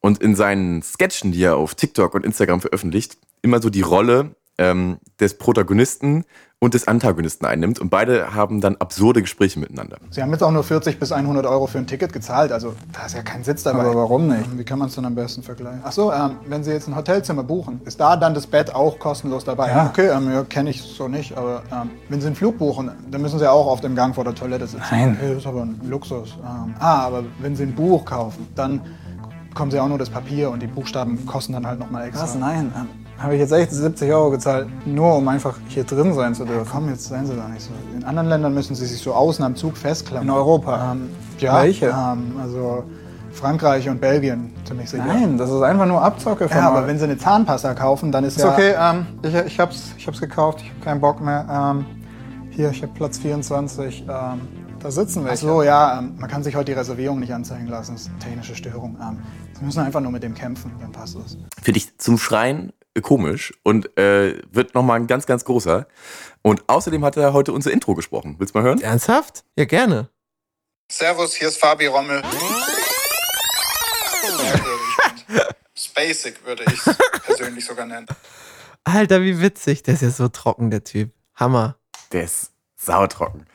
[0.00, 4.34] Und in seinen Sketchen, die er auf TikTok und Instagram veröffentlicht, immer so die Rolle
[4.58, 6.24] ähm, des Protagonisten
[6.58, 7.78] und des Antagonisten einnimmt.
[7.78, 9.98] Und beide haben dann absurde Gespräche miteinander.
[10.10, 13.06] Sie haben jetzt auch nur 40 bis 100 Euro für ein Ticket gezahlt, also da
[13.06, 13.80] ist ja kein Sitz dabei.
[13.80, 14.58] Aber warum nicht?
[14.58, 15.80] Wie kann man es denn am besten vergleichen?
[15.84, 18.98] Ach so, ähm, wenn Sie jetzt ein Hotelzimmer buchen, ist da dann das Bett auch
[18.98, 19.68] kostenlos dabei?
[19.68, 19.86] Ja.
[19.86, 23.20] Okay, ähm, ja, kenne ich so nicht, aber ähm, wenn Sie einen Flug buchen, dann
[23.20, 24.84] müssen Sie auch auf dem Gang vor der Toilette sitzen.
[24.90, 25.16] Nein.
[25.20, 26.38] Okay, das ist aber ein Luxus.
[26.42, 28.80] Ähm, ah, aber wenn Sie ein Buch kaufen, dann
[29.50, 32.24] bekommen Sie auch nur das Papier und die Buchstaben kosten dann halt nochmal extra.
[32.24, 32.34] Was?
[32.34, 32.72] Nein.
[33.18, 36.68] Habe ich jetzt echt 70 Euro gezahlt, nur um einfach hier drin sein zu dürfen.
[36.70, 37.70] Komm, jetzt seien Sie doch nicht so.
[37.96, 40.28] In anderen Ländern müssen Sie sich so außen am Zug festklammern.
[40.28, 40.92] In Europa?
[40.92, 41.86] Ähm, ja, Welche?
[41.86, 42.84] Ähm, also
[43.32, 45.04] Frankreich und Belgien, ziemlich sicher.
[45.04, 48.24] Nein, das ist einfach nur Abzocke von Ja, aber wenn Sie eine Zahnpasta kaufen, dann
[48.24, 48.52] ist Ist ja...
[48.52, 51.46] okay, ähm, ich, ich, hab's, ich hab's gekauft, ich hab keinen Bock mehr.
[51.50, 51.86] Ähm,
[52.50, 54.06] hier, ich hab Platz 24.
[54.08, 54.40] Ähm,
[54.80, 55.32] da sitzen wir.
[55.32, 57.92] Ach so, ja, ähm, man kann sich heute die Reservierung nicht anzeigen lassen.
[57.92, 58.96] Das ist eine technische Störung.
[59.00, 59.18] Ähm,
[59.58, 61.36] Sie müssen einfach nur mit dem kämpfen, dann passt es.
[61.62, 65.86] Finde ich zum Schreien komisch und äh, wird nochmal ein ganz, ganz großer.
[66.42, 68.36] Und außerdem hat er heute unser Intro gesprochen.
[68.38, 68.80] Willst du mal hören?
[68.80, 69.44] Ernsthaft?
[69.56, 70.08] Ja, gerne.
[70.90, 72.22] Servus, hier ist Fabi Rommel.
[75.76, 76.80] Spacig würde ich
[77.24, 78.06] persönlich sogar nennen.
[78.84, 79.82] Alter, wie witzig.
[79.82, 81.10] Der ist ja so trocken, der Typ.
[81.34, 81.76] Hammer.
[82.12, 83.46] Der ist sautrocken.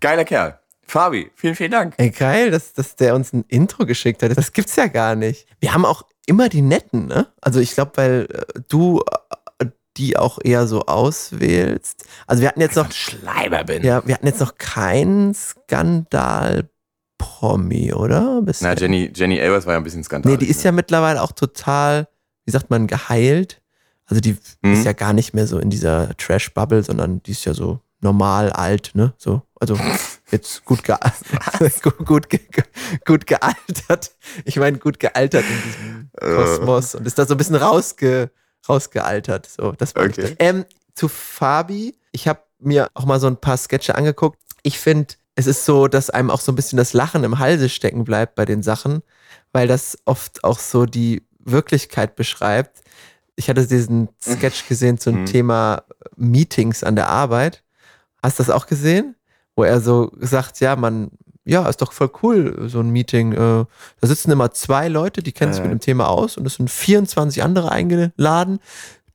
[0.00, 0.60] Geiler Kerl.
[0.86, 1.94] Fabi, vielen, vielen Dank.
[1.96, 4.36] Ey, geil, dass, dass der uns ein Intro geschickt hat.
[4.36, 5.48] Das gibt's ja gar nicht.
[5.58, 7.26] Wir haben auch immer die Netten, ne?
[7.40, 9.02] Also ich glaube, weil äh, du
[9.58, 12.04] äh, die auch eher so auswählst.
[12.26, 13.82] Also wir hatten jetzt noch, Schleimer bin.
[13.82, 18.42] ja, wir hatten jetzt noch keinen Skandal-Promi, oder?
[18.42, 18.74] Bisher.
[18.74, 20.32] Na, Jenny, Jenny Elvers war ja ein bisschen skandal.
[20.32, 22.08] Nee, die ist ja mittlerweile auch total,
[22.44, 23.60] wie sagt man, geheilt.
[24.06, 24.72] Also die Mhm.
[24.74, 28.50] ist ja gar nicht mehr so in dieser Trash-Bubble, sondern die ist ja so normal
[28.52, 29.14] alt, ne?
[29.18, 29.76] So, also
[30.30, 30.96] jetzt gut, ge
[31.82, 32.40] gut, gut, ge
[33.04, 34.12] gut gealtert.
[34.44, 38.30] Ich meine, gut gealtert in diesem Kosmos und ist da so ein bisschen rausge
[38.68, 39.46] rausgealtert.
[39.46, 40.34] So, das Okay.
[40.38, 41.96] ähm, zu Fabi.
[42.12, 44.38] Ich habe mir auch mal so ein paar Sketche angeguckt.
[44.62, 47.68] Ich finde, es ist so, dass einem auch so ein bisschen das Lachen im Halse
[47.68, 49.02] stecken bleibt bei den Sachen,
[49.52, 52.80] weil das oft auch so die Wirklichkeit beschreibt.
[53.36, 55.26] Ich hatte diesen Sketch gesehen zum Mhm.
[55.26, 55.82] Thema
[56.16, 57.62] Meetings an der Arbeit.
[58.22, 59.14] Hast du das auch gesehen?
[59.56, 61.10] Wo er so sagt, ja, man,
[61.44, 63.32] ja, ist doch voll cool, so ein Meeting.
[63.32, 63.66] Äh, da
[64.02, 67.42] sitzen immer zwei Leute, die kennen sich mit dem Thema aus und es sind 24
[67.42, 68.60] andere eingeladen.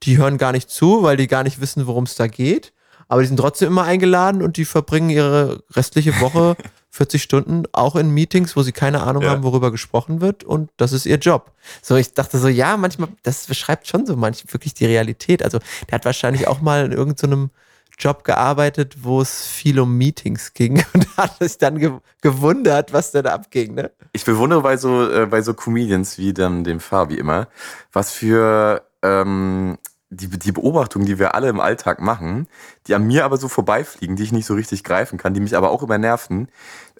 [0.04, 2.74] Die hören gar nicht zu, weil die gar nicht wissen, worum es da geht.
[3.08, 6.56] Aber die sind trotzdem immer eingeladen und die verbringen ihre restliche Woche
[6.94, 9.30] 40 Stunden auch in Meetings, wo sie keine Ahnung Ja.
[9.32, 11.52] haben, worüber gesprochen wird und das ist ihr Job.
[11.82, 15.44] So, ich dachte so, ja, manchmal, das beschreibt schon so manch wirklich die Realität.
[15.44, 17.50] Also, der hat wahrscheinlich auch mal in irgendeinem
[18.02, 23.12] Job gearbeitet, wo es viel um Meetings ging und hat sich dann ge gewundert, was
[23.12, 23.92] denn abging, ne?
[24.14, 27.48] Ich bewundere bei so, äh, bei so Comedians wie dann dem Fabi immer,
[27.92, 29.78] was für ähm,
[30.12, 32.48] die, die Beobachtungen, die wir alle im Alltag machen,
[32.86, 35.56] die an mir aber so vorbeifliegen, die ich nicht so richtig greifen kann, die mich
[35.56, 36.50] aber auch immer nerven.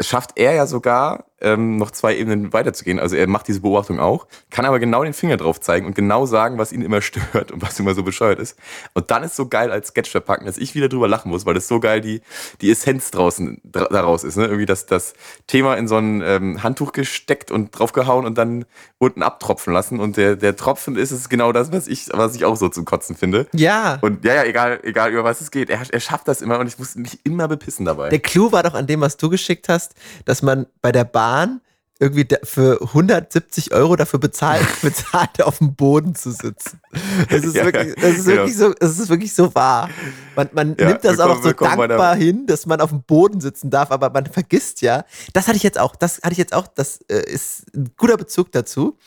[0.02, 3.00] Es schafft er ja sogar, ähm, noch zwei Ebenen weiterzugehen.
[3.00, 6.26] Also er macht diese Beobachtung auch, kann aber genau den Finger drauf zeigen und genau
[6.26, 8.58] sagen, was ihn immer stört und was immer so bescheuert ist.
[8.94, 11.54] Und dann ist so geil als Sketch verpacken, dass ich wieder drüber lachen muss, weil
[11.54, 12.22] das so geil die,
[12.62, 14.38] die Essenz draußen dra daraus ist.
[14.38, 14.46] Ne?
[14.46, 15.14] Irgendwie das, das
[15.48, 18.66] Thema in so ein ähm, Handtuch gesteckt und draufgehauen und dann
[19.00, 20.00] unten abtropfen lassen.
[20.00, 22.86] Und der, der Tropfen ist es genau das, was ich, was ich auch so zum
[22.86, 23.48] Kotzen finde.
[23.54, 23.98] Ja.
[24.02, 25.70] Und ja, ja, egal, egal über was es geht.
[25.70, 28.10] Er, er schafft das immer und ich muss mich immer bepissen dabei.
[28.10, 29.91] Der Clou war doch an dem, was du geschickt hast,
[30.26, 31.62] dass man bei der Bahn
[32.02, 36.82] irgendwie für 170 Euro dafür bezahlt, bezahlt auf dem Boden zu sitzen.
[37.30, 38.38] Das ist, Ja, wirklich, das ist genau.
[38.38, 39.88] wirklich so, das ist wirklich so wahr.
[40.36, 43.40] Man, man Ja, nimmt das auch noch so dankbar hin, dass man auf dem Boden
[43.40, 46.56] sitzen darf, aber man vergisst ja, das hatte ich jetzt auch, das hatte ich jetzt
[46.56, 48.98] auch, das äh, ist ein guter Bezug dazu,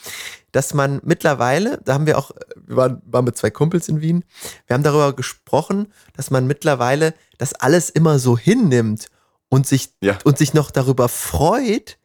[0.53, 2.31] dass man mittlerweile, da haben wir auch,
[2.65, 4.25] wir waren, waren mit zwei Kumpels in Wien,
[4.69, 9.09] wir haben darüber gesprochen, dass man mittlerweile das alles immer so hinnimmt
[9.55, 10.19] und sich, Ja.
[10.25, 11.99] und sich noch darüber freut,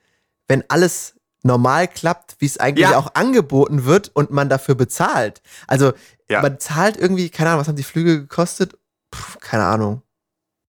[0.47, 2.97] wenn alles normal klappt, wie es eigentlich Ja.
[2.97, 5.41] auch angeboten wird und man dafür bezahlt.
[5.67, 5.93] Also
[6.29, 6.41] Ja.
[6.43, 8.77] man zahlt irgendwie, keine Ahnung, was haben die Flüge gekostet?
[9.09, 10.03] Puh, keine Ahnung.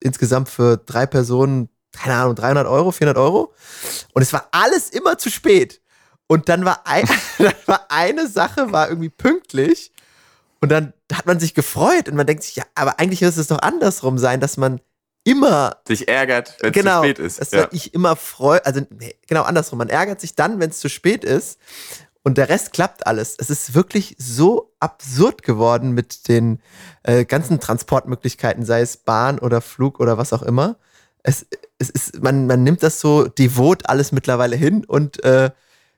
[0.01, 3.53] Insgesamt für drei Personen, keine Ahnung, 300 Euro, 400 Euro.
[4.15, 5.83] Und es war alles immer zu spät.
[6.29, 7.05] Und dann war, ein,
[7.39, 9.93] dann war eine Sache, war irgendwie pünktlich.
[10.63, 13.49] Und dann hat man sich gefreut und man denkt sich, ja, aber eigentlich müsste es
[13.49, 14.81] doch andersrum sein, dass man
[15.25, 17.41] immer Sich ärgert, wenn es genau, zu spät ist.
[17.41, 17.69] dass Ja.
[17.73, 18.81] ich immer freue, also
[19.27, 21.59] genau andersrum, man ärgert sich dann, wenn es zu spät ist.
[22.23, 23.35] und der Rest klappt alles.
[23.39, 26.61] Es ist wirklich so absurd geworden mit den
[27.03, 30.77] äh, ganzen Transportmöglichkeiten, sei es Bahn oder Flug oder was auch immer.
[31.23, 31.47] Es,
[31.79, 35.51] es ist, man, man nimmt das so devot alles mittlerweile hin und äh,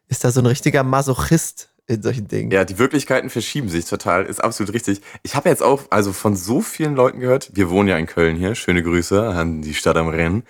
[0.08, 2.50] ist da so ein richtiger Masochist in solchen Dingen.
[2.50, 5.00] Ja, die Wirklichkeiten verschieben sich total, ist absolut richtig.
[5.22, 8.36] Ich habe jetzt auch, also von so vielen Leuten gehört, wir wohnen ja in Köln
[8.36, 10.44] hier, schöne Grüße an die Stadt am Rennen.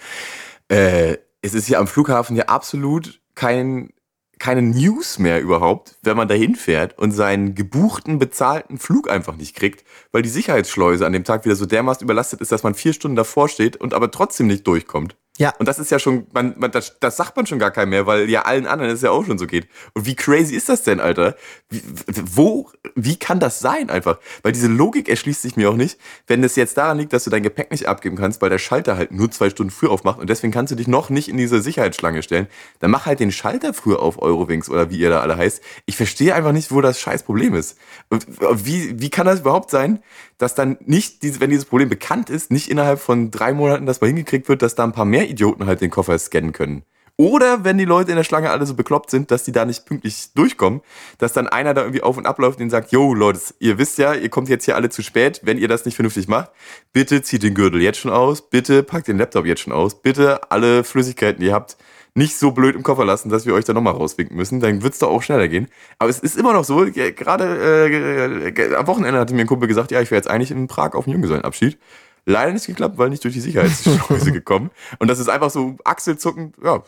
[0.69, 3.91] Äh, es ist hier am Flughafen ja absolut kein,
[4.39, 9.57] keine News mehr überhaupt, wenn man dahin fährt und seinen gebuchten, bezahlten Flug einfach nicht
[9.57, 12.93] kriegt, weil die Sicherheitsschleuse an dem Tag wieder so dermaßen überlastet ist, dass man vier
[12.93, 15.17] Stunden davor steht und aber trotzdem nicht durchkommt.
[15.39, 15.55] Ja.
[15.59, 18.07] Und das ist ja schon, man, man, das, das sagt man schon gar keinem mehr,
[18.07, 19.67] weil ja allen anderen es ja auch schon so geht.
[19.95, 21.37] Und wie crazy ist das denn, Alter?
[21.71, 21.83] Wie,
[22.23, 24.19] wo, wie kann das sein einfach?
[24.43, 27.31] Weil diese Logik erschließt sich mir auch nicht, wenn es jetzt daran liegt, dass du
[27.31, 30.29] dein Gepäck nicht abgeben kannst, weil der Schalter halt nur zwei Stunden früh aufmacht und
[30.29, 32.47] deswegen kannst du dich noch nicht in diese Sicherheitsschlange stellen.
[32.81, 35.63] Dann mach halt den Schalter früher auf Eurowings oder wie ihr da alle heißt.
[35.87, 37.79] Ich verstehe einfach nicht, wo das scheiß Problem ist.
[38.11, 38.27] Und
[38.67, 40.03] wie, wie kann das überhaupt sein,
[40.43, 44.01] dass dann nicht, diese, wenn dieses Problem bekannt ist, nicht innerhalb von drei Monaten das
[44.01, 46.83] mal hingekriegt wird, dass da ein paar mehr Idioten halt den Koffer scannen können.
[47.17, 49.87] Oder wenn die Leute in der Schlange alle so bekloppt sind, dass die da nicht
[49.87, 50.81] pünktlich durchkommen,
[51.19, 54.15] dass dann einer da irgendwie auf und abläuft und sagt, yo Leute, ihr wisst ja,
[54.15, 56.51] ihr kommt jetzt hier alle zu spät, wenn ihr das nicht vernünftig macht,
[56.93, 60.51] bitte zieht den Gürtel jetzt schon aus, bitte packt den Laptop jetzt schon aus, bitte
[60.51, 61.77] alle Flüssigkeiten, die ihr habt,
[62.15, 64.99] nicht so blöd im Koffer lassen, dass wir euch da nochmal rauswinken müssen, dann wird's
[64.99, 65.69] doch auch schneller gehen.
[65.99, 69.69] Aber es ist immer noch so, ja, gerade äh, am Wochenende hatte mir ein Kumpel
[69.69, 71.79] gesagt, ja, ich wäre jetzt eigentlich in Prag auf den Junggesellenabschied.
[72.25, 74.71] Leider nicht geklappt, weil nicht durch die Sicherheitsschleuse gekommen.
[74.99, 76.83] Und das ist einfach so achselzuckend, ja,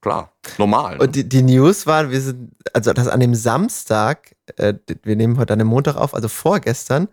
[0.00, 0.96] klar, normal.
[0.96, 1.02] ne?
[1.02, 5.38] Und die, die News war, wir sind, also das an dem Samstag, äh, wir nehmen
[5.38, 7.08] heute an dem Montag auf, also vorgestern,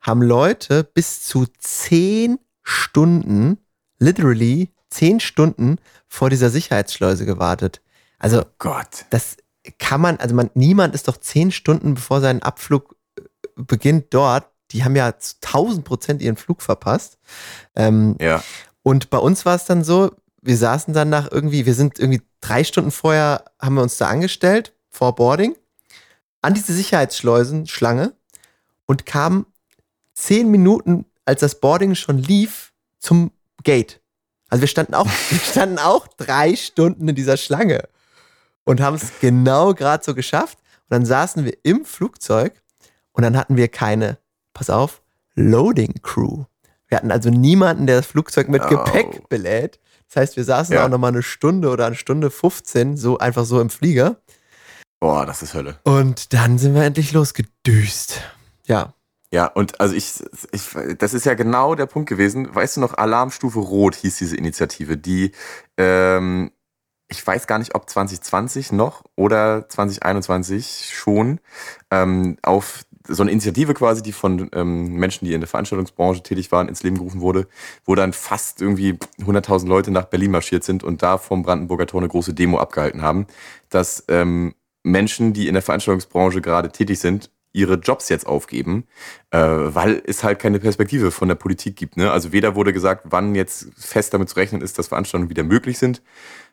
[0.00, 3.58] haben Leute bis zu zehn Stunden,
[3.98, 7.80] literally zehn Stunden vor dieser Sicherheitsschleuse gewartet.
[8.18, 9.04] Also Gott.
[9.10, 9.36] das
[9.78, 13.22] kann man, also man, niemand ist doch zehn Stunden bevor sein Abflug äh,
[13.56, 14.46] beginnt dort.
[14.70, 17.18] Die haben ja zu 1000 Prozent ihren Flug verpasst.
[17.74, 18.42] Ähm, Ja.
[18.82, 20.10] und bei uns war es dann so,
[20.42, 24.08] wir saßen dann nach irgendwie, wir sind irgendwie drei Stunden vorher, haben wir uns da
[24.08, 25.54] angestellt, vor Boarding,
[26.42, 28.14] an diese Sicherheitsschleusen-Schlange
[28.86, 29.46] und kamen
[30.14, 33.32] zehn Minuten, als das Boarding schon lief, zum
[33.64, 34.00] Gate.
[34.48, 37.88] Also wir standen auch, wir standen auch drei Stunden in dieser Schlange
[38.64, 40.58] und haben es genau gerade so geschafft.
[40.88, 42.60] Und dann saßen wir im Flugzeug
[43.12, 44.18] und dann hatten wir keine,
[44.54, 45.02] pass auf,
[45.34, 46.44] Loading Crew.
[46.88, 48.68] Wir hatten also niemanden, der das Flugzeug mit Oh.
[48.68, 49.78] Gepäck belädt.
[50.08, 50.84] Das heißt, wir saßen Ja.
[50.84, 54.16] auch nochmal eine Stunde oder eine Stunde 15, so einfach so im Flieger.
[55.00, 55.78] Boah, das ist Hölle.
[55.84, 58.22] Und dann sind wir endlich losgedüst.
[58.66, 58.94] Ja.
[59.32, 60.62] Ja, und also ich, ich,
[60.98, 62.54] das ist ja genau der Punkt gewesen.
[62.54, 65.32] Weißt du noch, Alarmstufe Rot hieß diese Initiative, die,
[65.76, 66.50] ähm,
[67.08, 71.40] ich weiß gar nicht, ob 2020 noch oder 2021 schon,
[71.90, 76.52] ähm, auf so eine Initiative quasi, die von ähm, Menschen, die in der Veranstaltungsbranche tätig
[76.52, 77.48] waren, ins Leben gerufen wurde,
[77.84, 82.00] wo dann fast irgendwie 100.000 Leute nach Berlin marschiert sind und da vom Brandenburger Tor
[82.00, 83.26] eine große Demo abgehalten haben,
[83.70, 88.84] dass ähm, Menschen, die in der Veranstaltungsbranche gerade tätig sind, ihre Jobs jetzt aufgeben,
[89.30, 91.96] äh, weil es halt keine Perspektive von der Politik gibt.
[91.96, 92.10] Ne?
[92.10, 95.78] Also weder wurde gesagt, wann jetzt fest damit zu rechnen ist, dass Veranstaltungen wieder möglich
[95.78, 96.02] sind,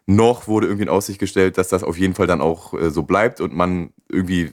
[0.08, 3.04] noch wurde irgendwie in Aussicht gestellt, dass das auf jeden Fall dann auch äh, so
[3.04, 4.52] bleibt und man irgendwie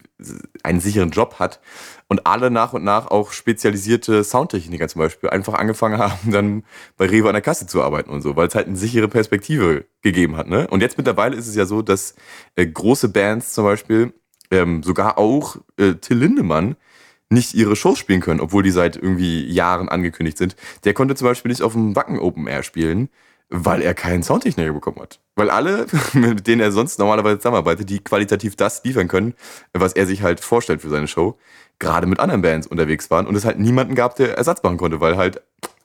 [0.62, 1.60] einen sicheren Job hat.
[2.08, 6.64] Und alle nach und nach auch spezialisierte Soundtechniker zum Beispiel einfach angefangen haben, dann
[6.96, 9.84] bei Rewe an der Kasse zu arbeiten und so, weil es halt eine sichere Perspektive
[10.00, 10.48] gegeben hat.
[10.48, 10.66] Ne?
[10.68, 12.14] Und jetzt mittlerweile ist es ja so, dass
[12.56, 14.14] äh, große Bands zum Beispiel,
[14.52, 16.76] ähm, sogar auch äh, Till Lindemann,
[17.30, 20.54] nicht ihre Shows spielen können, obwohl die seit irgendwie Jahren angekündigt sind.
[20.84, 23.08] Der konnte zum Beispiel nicht auf dem Wacken Open Air spielen,
[23.48, 25.18] weil er keinen Soundtechniker bekommen hat.
[25.34, 29.34] Weil alle, mit denen er sonst normalerweise zusammenarbeitet, die qualitativ das liefern können,
[29.72, 31.38] was er sich halt vorstellt für seine Show,
[31.78, 35.00] gerade mit anderen Bands unterwegs waren und es halt niemanden gab, der Ersatz machen konnte,
[35.00, 35.42] weil halt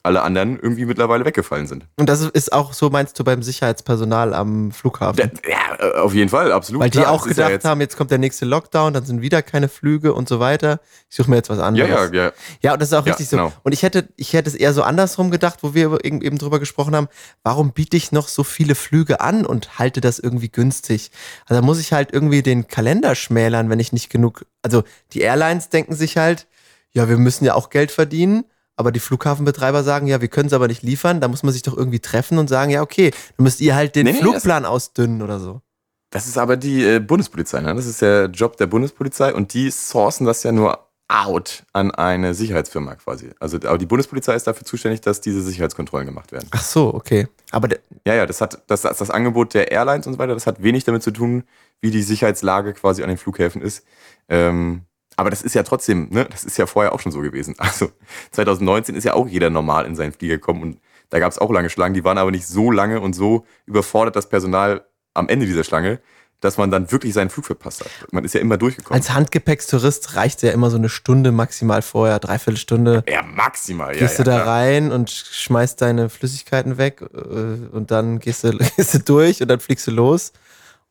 [0.08, 1.86] alle anderen irgendwie mittlerweile weggefallen sind.
[1.96, 5.30] Und das ist auch so, meinst du, beim Sicherheitspersonal am Flughafen?
[5.48, 6.80] Ja, äh, auf jeden Fall, absolut.
[6.82, 9.04] Weil die Klar, auch ist ja gedacht jetzt- haben, jetzt kommt der nächste Lockdown, dann
[9.04, 10.80] sind wieder keine Flüge und so weiter.
[11.10, 12.10] Ich suche mir jetzt was Ja, anderes.
[12.12, 12.32] ja, ja.
[12.62, 13.36] Ja, und das ist auch Ja, richtig so.
[13.36, 13.52] genau.
[13.62, 16.58] Und ich hätte, ich hätte es eher so andersrum gedacht, wo wir eben eben drüber
[16.58, 17.08] gesprochen haben,
[17.42, 21.10] warum biete ich noch so viele Flüge an und halte das irgendwie günstig?
[21.46, 24.46] Also da muss ich halt irgendwie den Kalender schmälern, wenn ich nicht genug.
[24.62, 26.46] Also die Airlines denken sich halt,
[26.92, 28.44] ja, wir müssen ja auch Geld verdienen.
[28.78, 31.20] Aber die Flughafenbetreiber sagen, ja, wir können es aber nicht liefern.
[31.20, 33.96] Da muss man sich doch irgendwie treffen und sagen, ja, okay, dann müsst ihr halt
[33.96, 35.62] den Nee, nee, Flugplan ausdünnen oder so.
[36.10, 37.74] Das ist aber die äh, Bundespolizei, ne?
[37.74, 42.34] Das ist der Job der Bundespolizei und die sourcen das ja nur out an eine
[42.34, 43.30] Sicherheitsfirma quasi.
[43.40, 46.46] Also aber die Bundespolizei ist dafür zuständig, dass diese Sicherheitskontrollen gemacht werden.
[46.52, 47.26] Ach so, okay.
[47.50, 47.68] Aber
[48.06, 50.62] Ja, ja, das hat das, das, das Angebot der Airlines und so weiter, das hat
[50.62, 51.42] wenig damit zu tun,
[51.80, 53.84] wie die Sicherheitslage quasi an den Flughäfen ist.
[54.28, 54.82] Ähm,
[55.18, 57.56] aber das ist ja trotzdem, ne, das ist ja vorher auch schon so gewesen.
[57.58, 57.90] Also
[58.30, 61.50] 2019 ist ja auch jeder normal in seinen Flieger gekommen und da gab es auch
[61.50, 65.46] lange Schlangen, die waren aber nicht so lange und so überfordert das Personal am Ende
[65.46, 66.00] dieser Schlange,
[66.40, 67.90] dass man dann wirklich seinen Flug verpasst hat.
[68.12, 68.94] Man ist ja immer durchgekommen.
[68.96, 73.02] Als Handgepäckstourist reicht ja immer so eine Stunde maximal vorher, dreiviertel Stunde.
[73.08, 73.94] ja, maximal.
[73.94, 74.54] Ja, Gehst ja, du da klar.
[74.54, 79.48] rein und schmeißt deine Flüssigkeiten weg äh, und dann gehst du, gehst du durch und
[79.48, 80.32] dann fliegst du los.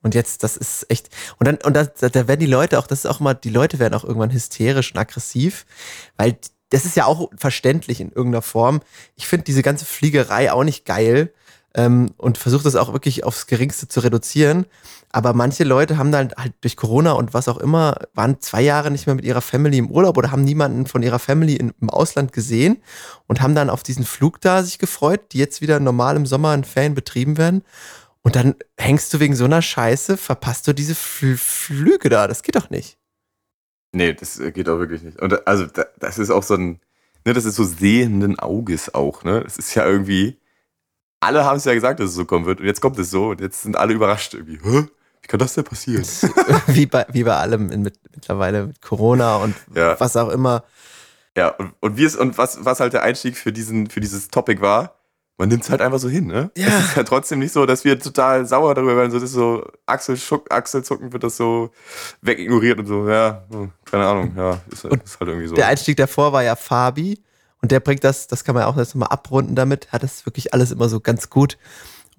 [0.08, 1.10] Und jetzt, das ist echt.
[1.38, 3.78] Und dann, und da, da werden die Leute auch, das ist auch mal, die Leute
[3.78, 5.66] werden auch irgendwann hysterisch und aggressiv,
[6.16, 6.38] weil
[6.70, 8.80] das ist ja auch verständlich in irgendeiner Form.
[9.18, 11.34] Ich finde diese ganze Fliegerei auch nicht geil
[11.76, 14.66] ähm, und versuche das auch wirklich aufs Geringste zu reduzieren.
[15.12, 18.90] Aber manche Leute haben dann halt durch Corona und was auch immer, waren zwei Jahre
[18.90, 21.90] nicht mehr mit ihrer Family im Urlaub oder haben niemanden von ihrer Family in, im
[21.90, 22.82] Ausland gesehen
[23.28, 26.54] und haben dann auf diesen Flug da sich gefreut, die jetzt wieder normal im Sommer
[26.54, 27.64] in Ferien betrieben werden.
[28.24, 32.28] Und dann hängst du wegen so einer Scheiße, verpasst du diese Fl Flüge da.
[32.28, 32.98] Das geht doch nicht.
[33.94, 35.20] Nee, das äh, geht auch wirklich nicht.
[35.22, 36.80] Und da- also da, das ist auch so ein,
[37.26, 39.42] ne, das ist so sehenden Auges auch, ne?
[39.44, 40.38] Das ist ja irgendwie,
[41.22, 43.30] alle haben es ja gesagt, dass es so kommen wird und jetzt kommt es so
[43.30, 44.60] und jetzt sind alle überrascht irgendwie.
[44.62, 44.88] Hä?
[45.22, 46.06] Wie kann das denn passieren?
[46.68, 50.00] wie, bei, wie bei allem in, mit, mittlerweile mit Corona und Ja.
[50.00, 50.64] was auch immer.
[51.36, 54.28] Ja, und, und wie es, und was, was halt der Einstieg für diesen, für dieses
[54.30, 54.97] Topic war,
[55.38, 56.52] man nimmt es halt einfach so hin, ne?
[56.58, 56.68] Ja.
[56.68, 59.36] Es ist ja trotzdem nicht so, dass wir total sauer darüber werden, so das ist
[59.36, 61.72] so Achselschuck, Achselzucken wird das so
[62.22, 65.56] wegignoriert und so, ja, hm, keine Ahnung, ja, ist, Und ist halt irgendwie so.
[65.56, 67.22] Der Einstieg davor war ja Fabi
[67.62, 70.54] und der bringt das, das kann man auch jetzt nochmal abrunden damit, hat das wirklich
[70.54, 71.58] alles immer so ganz gut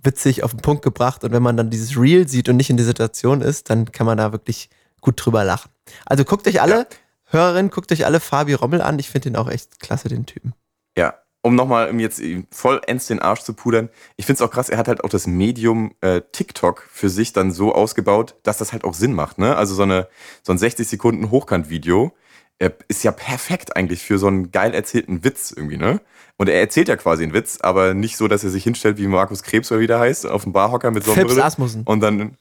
[0.00, 2.76] witzig auf den Punkt gebracht und wenn man dann dieses Reel sieht und nicht in
[2.76, 5.70] der Situation ist, dann kann man da wirklich gut drüber lachen.
[6.06, 6.86] Also guckt euch alle, Ja.
[7.30, 10.54] Hörerinnen, guckt euch alle Fabi Rommel an, ich finde den auch echt klasse, den Typen.
[10.96, 12.20] Ja, um nochmal jetzt
[12.50, 13.88] vollends den Arsch zu pudern.
[14.16, 17.32] Ich finde es auch krass, er hat halt auch das Medium äh, TikTok für sich
[17.32, 19.38] dann so ausgebaut, dass das halt auch Sinn macht.
[19.38, 19.56] Ne?
[19.56, 20.08] Also so, eine,
[20.42, 22.12] so ein 60 Sekunden Hochkant-Video
[22.58, 26.00] äh, ist ja perfekt eigentlich für so einen geil erzählten Witz irgendwie, ne?
[26.36, 29.06] Und er erzählt ja quasi einen Witz, aber nicht so, dass er sich hinstellt wie
[29.06, 31.44] Markus Krebs oder wie der heißt, auf dem Barhocker mit Sonnenbrille.
[31.44, 31.82] Asmussen.
[31.84, 32.36] Und dann,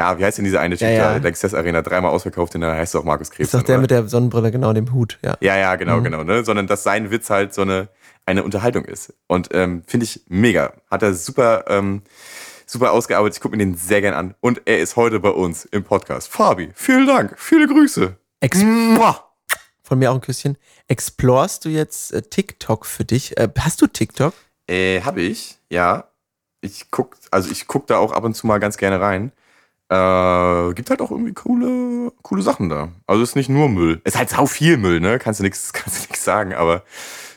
[0.00, 1.16] ja, wie heißt denn diese eine Typ Ja, ja.
[1.16, 3.48] Lexus Arena, dreimal ausverkauft, und dann heißt er auch Markus Krebs.
[3.48, 3.82] Ist doch der oder?
[3.82, 5.36] mit der Sonnenbrille, genau, dem Hut, ja.
[5.40, 6.04] Ja, ja, genau, Mhm.
[6.04, 6.42] genau, ne?
[6.42, 7.88] Sondern dass sein Witz halt so eine,
[8.24, 9.12] eine Unterhaltung ist.
[9.26, 10.72] Und ähm, finde ich mega.
[10.90, 12.00] Hat er super, ähm,
[12.64, 13.36] super ausgearbeitet.
[13.36, 14.34] Ich gucke mir den sehr gern an.
[14.40, 16.28] Und er ist heute bei uns im Podcast.
[16.28, 18.16] Fabi, vielen Dank, viele Grüße.
[18.40, 19.22] Ex Mua.
[19.82, 20.56] von mir auch ein Küsschen.
[20.88, 23.36] Explorst du jetzt äh, TikTok für dich?
[23.36, 24.32] Äh, hast du TikTok?
[24.66, 26.04] Äh, hab ich, ja.
[26.62, 29.32] Ich guck, also ich guck da auch ab und zu mal ganz gerne rein.
[29.90, 32.90] Äh, gibt halt auch irgendwie coole, coole Sachen da.
[33.08, 34.00] Also ist nicht nur Müll.
[34.04, 35.18] Ist halt sau viel Müll, ne?
[35.18, 36.84] Kannst du nichts, kannst sagen, aber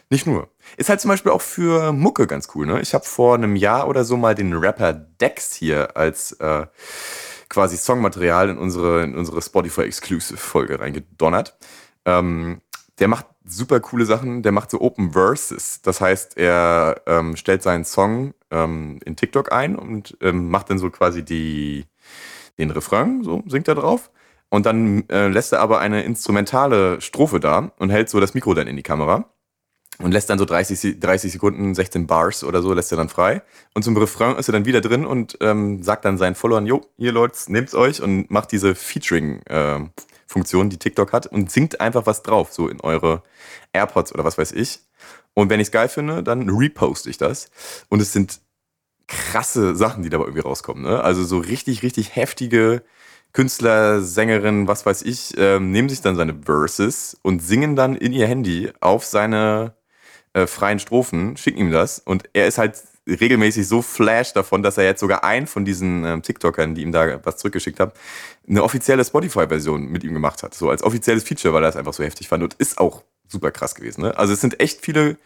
[0.10, 0.49] nicht nur.
[0.78, 2.80] Ist halt zum Beispiel auch für Mucke ganz cool, ne?
[2.82, 6.68] Ich habe vor einem Jahr oder so mal den Rapper Dex hier als äh,
[7.49, 11.58] quasi Songmaterial in unsere, in unsere Spotify Exclusive Folge reingedonnert.
[12.06, 12.62] Ähm,
[12.99, 14.43] der macht super coole Sachen.
[14.43, 15.82] Der macht so Open Verses.
[15.82, 20.78] Das heißt, er ähm, stellt seinen Song ähm, in TikTok ein und ähm, macht dann
[20.78, 21.86] so quasi die,
[22.58, 24.12] den Refrain, so singt er drauf.
[24.49, 28.54] Und dann äh, lässt er aber eine instrumentale Strophe da und hält so das Mikro
[28.54, 29.26] dann in die Kamera
[29.99, 33.10] und lässt dann so 30, Se- 30 Sekunden, 16 Bars oder so, lässt er dann
[33.10, 33.41] frei.
[33.74, 36.82] Und zum Refrain ist er dann wieder drin und ähm, sagt dann seinen Followern, jo,
[36.97, 42.22] ihr Leute, nehmt's euch und macht diese Featuring-Funktion, die TikTok hat und singt einfach was
[42.24, 43.24] drauf, so in eure
[43.72, 44.82] AirPods oder was weiß ich.
[45.34, 47.49] Und wenn ich's geil finde, dann reposte ich das.
[47.89, 48.39] Und es sind
[49.08, 50.84] krasse Sachen, die dabei irgendwie rauskommen.
[50.84, 51.04] Ne?
[51.04, 52.84] Also so richtig, richtig heftige
[53.34, 58.14] Künstler, Sängerinnen, was weiß ich, ähm, nehmen sich dann seine Verses und singen dann in
[58.14, 59.74] ihr Handy auf seine
[60.34, 64.78] äh, freien Strophen, schicken ihm das und er ist halt regelmäßig so flash davon, dass
[64.78, 67.91] er jetzt sogar einen von diesen ähm, TikTokern, die ihm da was zurückgeschickt haben,
[68.47, 70.54] eine offizielle Spotify-Version mit ihm gemacht hat.
[70.54, 73.51] So als offizielles Feature, weil er es einfach so heftig fand und ist auch super
[73.51, 74.01] krass gewesen.
[74.01, 74.18] Ne?
[74.18, 75.18] Also es sind echt viele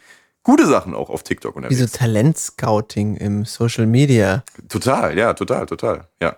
[0.48, 1.92] gute Sachen auch auf TikTok Wie so unterwegs.
[1.92, 4.46] Talentscouting im Social Media.
[4.70, 6.38] Total, ja, total, total, ja.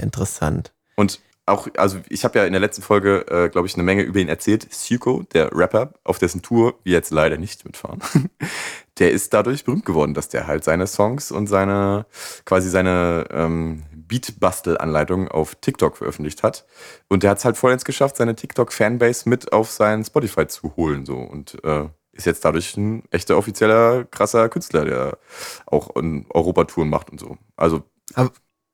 [0.00, 0.72] Interessant.
[0.96, 4.02] Und auch, also ich habe ja in der letzten Folge, äh, glaube ich, eine Menge
[4.02, 4.72] über ihn erzählt.
[4.72, 8.00] Syuko, der Rapper, auf dessen Tour wir jetzt leider nicht mitfahren,
[8.98, 12.06] der ist dadurch berühmt geworden, dass der halt seine Songs und seine,
[12.46, 16.64] quasi seine ähm, Beat-Bastel-Anleitung auf TikTok veröffentlicht hat.
[17.08, 21.04] Und der hat es halt vollends geschafft, seine TikTok-Fanbase mit auf sein Spotify zu holen.
[21.04, 21.16] So.
[21.18, 25.18] Und äh, ist jetzt dadurch ein echter offizieller, krasser Künstler, der
[25.66, 27.38] auch in Europatouren macht und so.
[27.56, 27.82] Also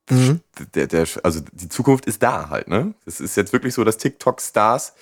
[0.09, 0.39] Mhm.
[0.73, 2.93] der, der, also die Zukunft ist da halt, ne?
[3.05, 4.93] Es ist jetzt wirklich so, dass TikTok-Stars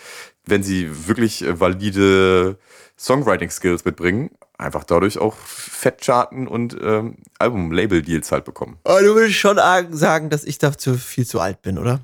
[0.46, 2.58] wenn sie wirklich äh, valide
[2.98, 8.78] Songwriting-Skills mitbringen, einfach dadurch auch Fettcharten und ähm, Album-Label-Deals halt bekommen.
[8.86, 9.58] Oh, du willst schon
[9.92, 12.00] sagen, dass ich dafür viel zu alt bin, oder?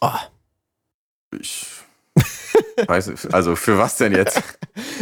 [0.00, 0.10] Oh.
[1.40, 1.66] Ich
[2.86, 4.42] weiß also für was denn jetzt?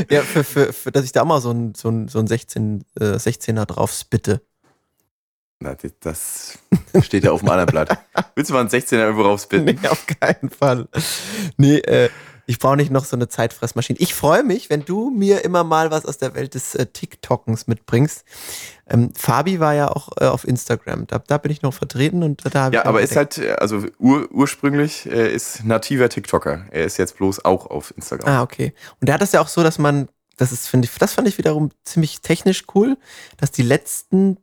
[0.08, 2.84] Ja, für, für, für, dass ich da mal so ein, so ein, so ein 16,
[2.98, 4.40] äh, 16er drauf spitte.
[5.60, 6.58] Na, das
[7.02, 7.98] steht ja auf dem anderen Blatt.
[8.34, 9.78] Willst du mal einen 16er irgendwo rausbitten?
[9.80, 10.88] Nee, auf keinen Fall.
[11.56, 12.10] Nee, äh,
[12.46, 13.98] ich brauche nicht noch so eine Zeitfressmaschine.
[14.00, 17.66] Ich freue mich, wenn du mir immer mal was aus der Welt des äh, TikTokens
[17.66, 18.24] mitbringst.
[18.86, 21.06] Ähm, Fabi war ja auch äh, auf Instagram.
[21.06, 23.52] Da, da bin ich noch vertreten und da habe ich Ja, aber ist halt, äh,
[23.52, 26.66] also ur, ursprünglich äh, ist nativer TikToker.
[26.70, 28.28] Er ist jetzt bloß auch auf Instagram.
[28.28, 28.74] Ah, okay.
[29.00, 31.28] Und der hat das ja auch so, dass man, das ist, finde ich, das fand
[31.28, 32.98] ich wiederum ziemlich technisch cool,
[33.38, 34.36] dass die letzten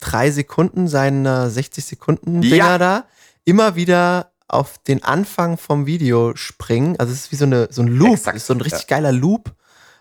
[0.00, 2.78] drei Sekunden seiner 60 Sekunden Dinger Ja.
[2.78, 3.04] da
[3.44, 6.98] immer wieder auf den Anfang vom Video springen.
[6.98, 9.12] Also es ist wie so, eine, so ein Loop, Exakt, ist so ein richtig geiler
[9.12, 9.52] Loop.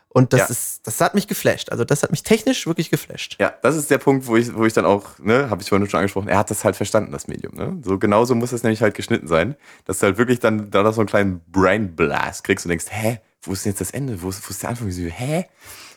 [0.10, 0.46] Und das Ja.
[0.48, 1.72] ist, das hat mich geflasht.
[1.72, 3.36] Also das hat mich technisch wirklich geflasht.
[3.40, 5.90] Ja, das ist der Punkt, wo ich, wo ich dann auch, ne, habe ich vorhin
[5.90, 7.56] schon angesprochen, er hat das halt verstanden, das Medium.
[7.56, 7.82] Ne?
[7.84, 10.94] So genauso muss das nämlich halt geschnitten sein, dass du halt wirklich dann da noch
[10.94, 14.22] so einen kleinen Brain Blast kriegst und denkst, hä, wo ist denn jetzt das Ende?
[14.22, 14.90] Wo ist, wo ist der Anfang?
[14.92, 15.46] Hä?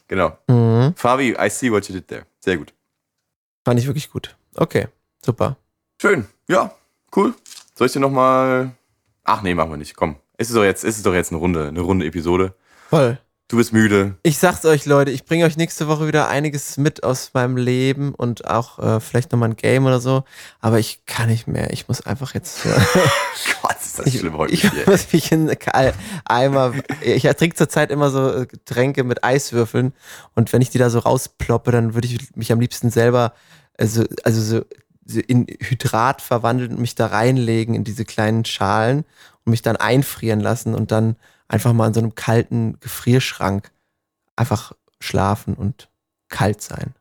[0.09, 0.37] Genau.
[0.49, 0.95] Mhm.
[0.97, 2.25] Fabi, I see what you did there.
[2.41, 2.73] Sehr gut.
[3.67, 4.35] Fand ich wirklich gut.
[4.55, 4.89] Okay,
[5.25, 5.59] super.
[6.01, 6.27] Schön.
[6.49, 6.73] Ja,
[7.15, 7.35] cool.
[7.77, 8.73] Soll ich dir nochmal.
[9.25, 9.97] Ach nee, machen wir nicht.
[9.97, 10.17] Komm.
[10.39, 12.55] Es ist doch jetzt, es ist doch jetzt eine runde, eine runde Episode.
[12.89, 13.19] Voll.
[13.49, 14.17] Du bist müde.
[14.25, 18.13] Ich sag's euch, Leute, ich bringe euch nächste Woche wieder einiges mit aus meinem Leben
[18.13, 20.25] und auch äh, vielleicht nochmal ein Game oder so.
[20.59, 21.71] Aber ich kann nicht mehr.
[21.71, 22.65] Ich muss einfach jetzt.
[23.63, 24.85] Gott, ist das ich, schlimm heute ich dir.
[24.87, 25.55] muss mich in
[26.25, 26.73] Eimer.
[27.03, 29.93] Ich trinke zurzeit immer so äh, Getränke mit Eiswürfeln
[30.35, 33.35] und wenn ich die da so rausploppe, dann würde ich mich am liebsten selber,
[33.79, 34.65] also, also so, so
[35.27, 39.05] in Hydrat verwandeln und mich da reinlegen in diese kleinen Schalen
[39.45, 41.17] und mich dann einfrieren lassen und dann
[41.49, 43.71] einfach mal in so einem kalten Gefrierschrank
[44.35, 45.89] einfach schlafen und
[46.29, 46.95] kalt sein.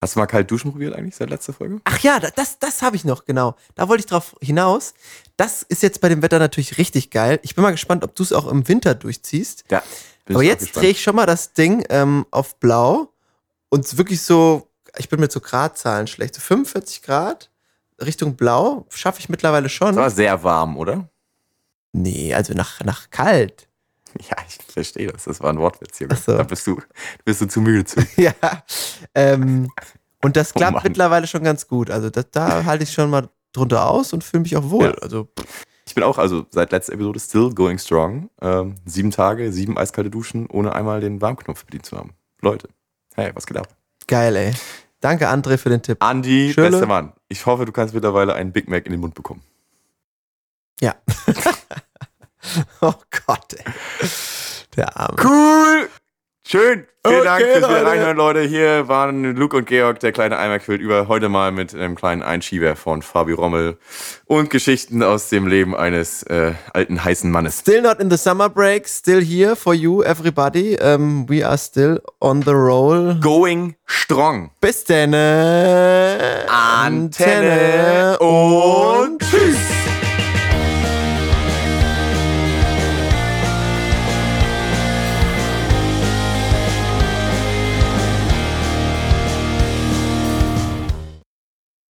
[0.00, 1.80] Hast du mal kalt duschen probiert eigentlich seit letzter Folge?
[1.84, 3.56] Ach ja, da- das, das habe ich noch, genau.
[3.74, 4.94] Da wollte ich drauf hinaus.
[5.36, 7.40] Das ist jetzt bei dem Wetter natürlich richtig geil.
[7.42, 9.64] Ich bin mal gespannt, ob du es auch im Winter durchziehst.
[9.70, 9.82] Ja.
[10.30, 13.12] Aber jetzt drehe ich schon mal das Ding ähm, auf blau
[13.70, 17.50] und wirklich so, ich bin mit so Gradzahlen schlecht, so 45 Grad
[18.00, 19.88] Richtung blau schaffe ich mittlerweile schon.
[19.88, 21.08] Das war sehr warm, oder?
[21.92, 23.66] Nee, also nach, nach kalt.
[24.30, 25.24] Ja, ich verstehe das.
[25.24, 26.14] Das war ein Wortwitz, Junge.
[26.16, 26.36] Ach so.
[26.36, 26.80] Da bist du,
[27.26, 28.00] bist du zu müde zu.
[28.16, 28.32] ja.
[29.14, 29.70] Ähm,
[30.22, 30.82] und das Oh klappt Mann.
[30.84, 31.90] mittlerweile schon ganz gut.
[31.90, 34.86] Also das, da halte ich schon mal drunter aus und fühle mich auch wohl.
[34.86, 35.02] Ja.
[35.02, 35.28] Also
[35.86, 38.30] Ich bin auch, also seit letzter Episode still going strong.
[38.40, 42.14] Ähm, sieben Tage, sieben eiskalte Duschen, ohne einmal den Warmknopf bedient zu haben.
[42.40, 42.68] Leute,
[43.14, 43.68] hey, was geht ab?
[44.08, 44.52] Geil, ey.
[45.00, 46.02] Danke, André, für den Tipp.
[46.02, 46.70] Andi, Schöne.
[46.70, 47.12] bester Mann.
[47.28, 49.42] Ich hoffe, du kannst mittlerweile einen Big Mac in den Mund bekommen.
[50.80, 50.96] Ja.
[52.80, 52.94] oh
[53.26, 53.64] Gott, ey.
[54.76, 55.16] Der Arme.
[55.22, 55.88] Cool!
[56.50, 56.86] Schön!
[57.06, 57.84] Vielen Okay, Dank fürs Leute.
[57.84, 58.40] reinhören, Leute.
[58.40, 62.74] Hier waren Luke und Georg, der kleine Eimerquilt, über heute mal mit einem kleinen Einschieber
[62.74, 63.76] von Fabi Rommel
[64.24, 67.58] und Geschichten aus dem Leben eines äh, alten heißen Mannes.
[67.60, 70.78] Still not in the summer break, still here for you, everybody.
[70.80, 73.14] Um, we are still on the roll.
[73.20, 74.50] Going strong.
[74.62, 75.12] Bis denn.
[76.48, 79.22] Antenne und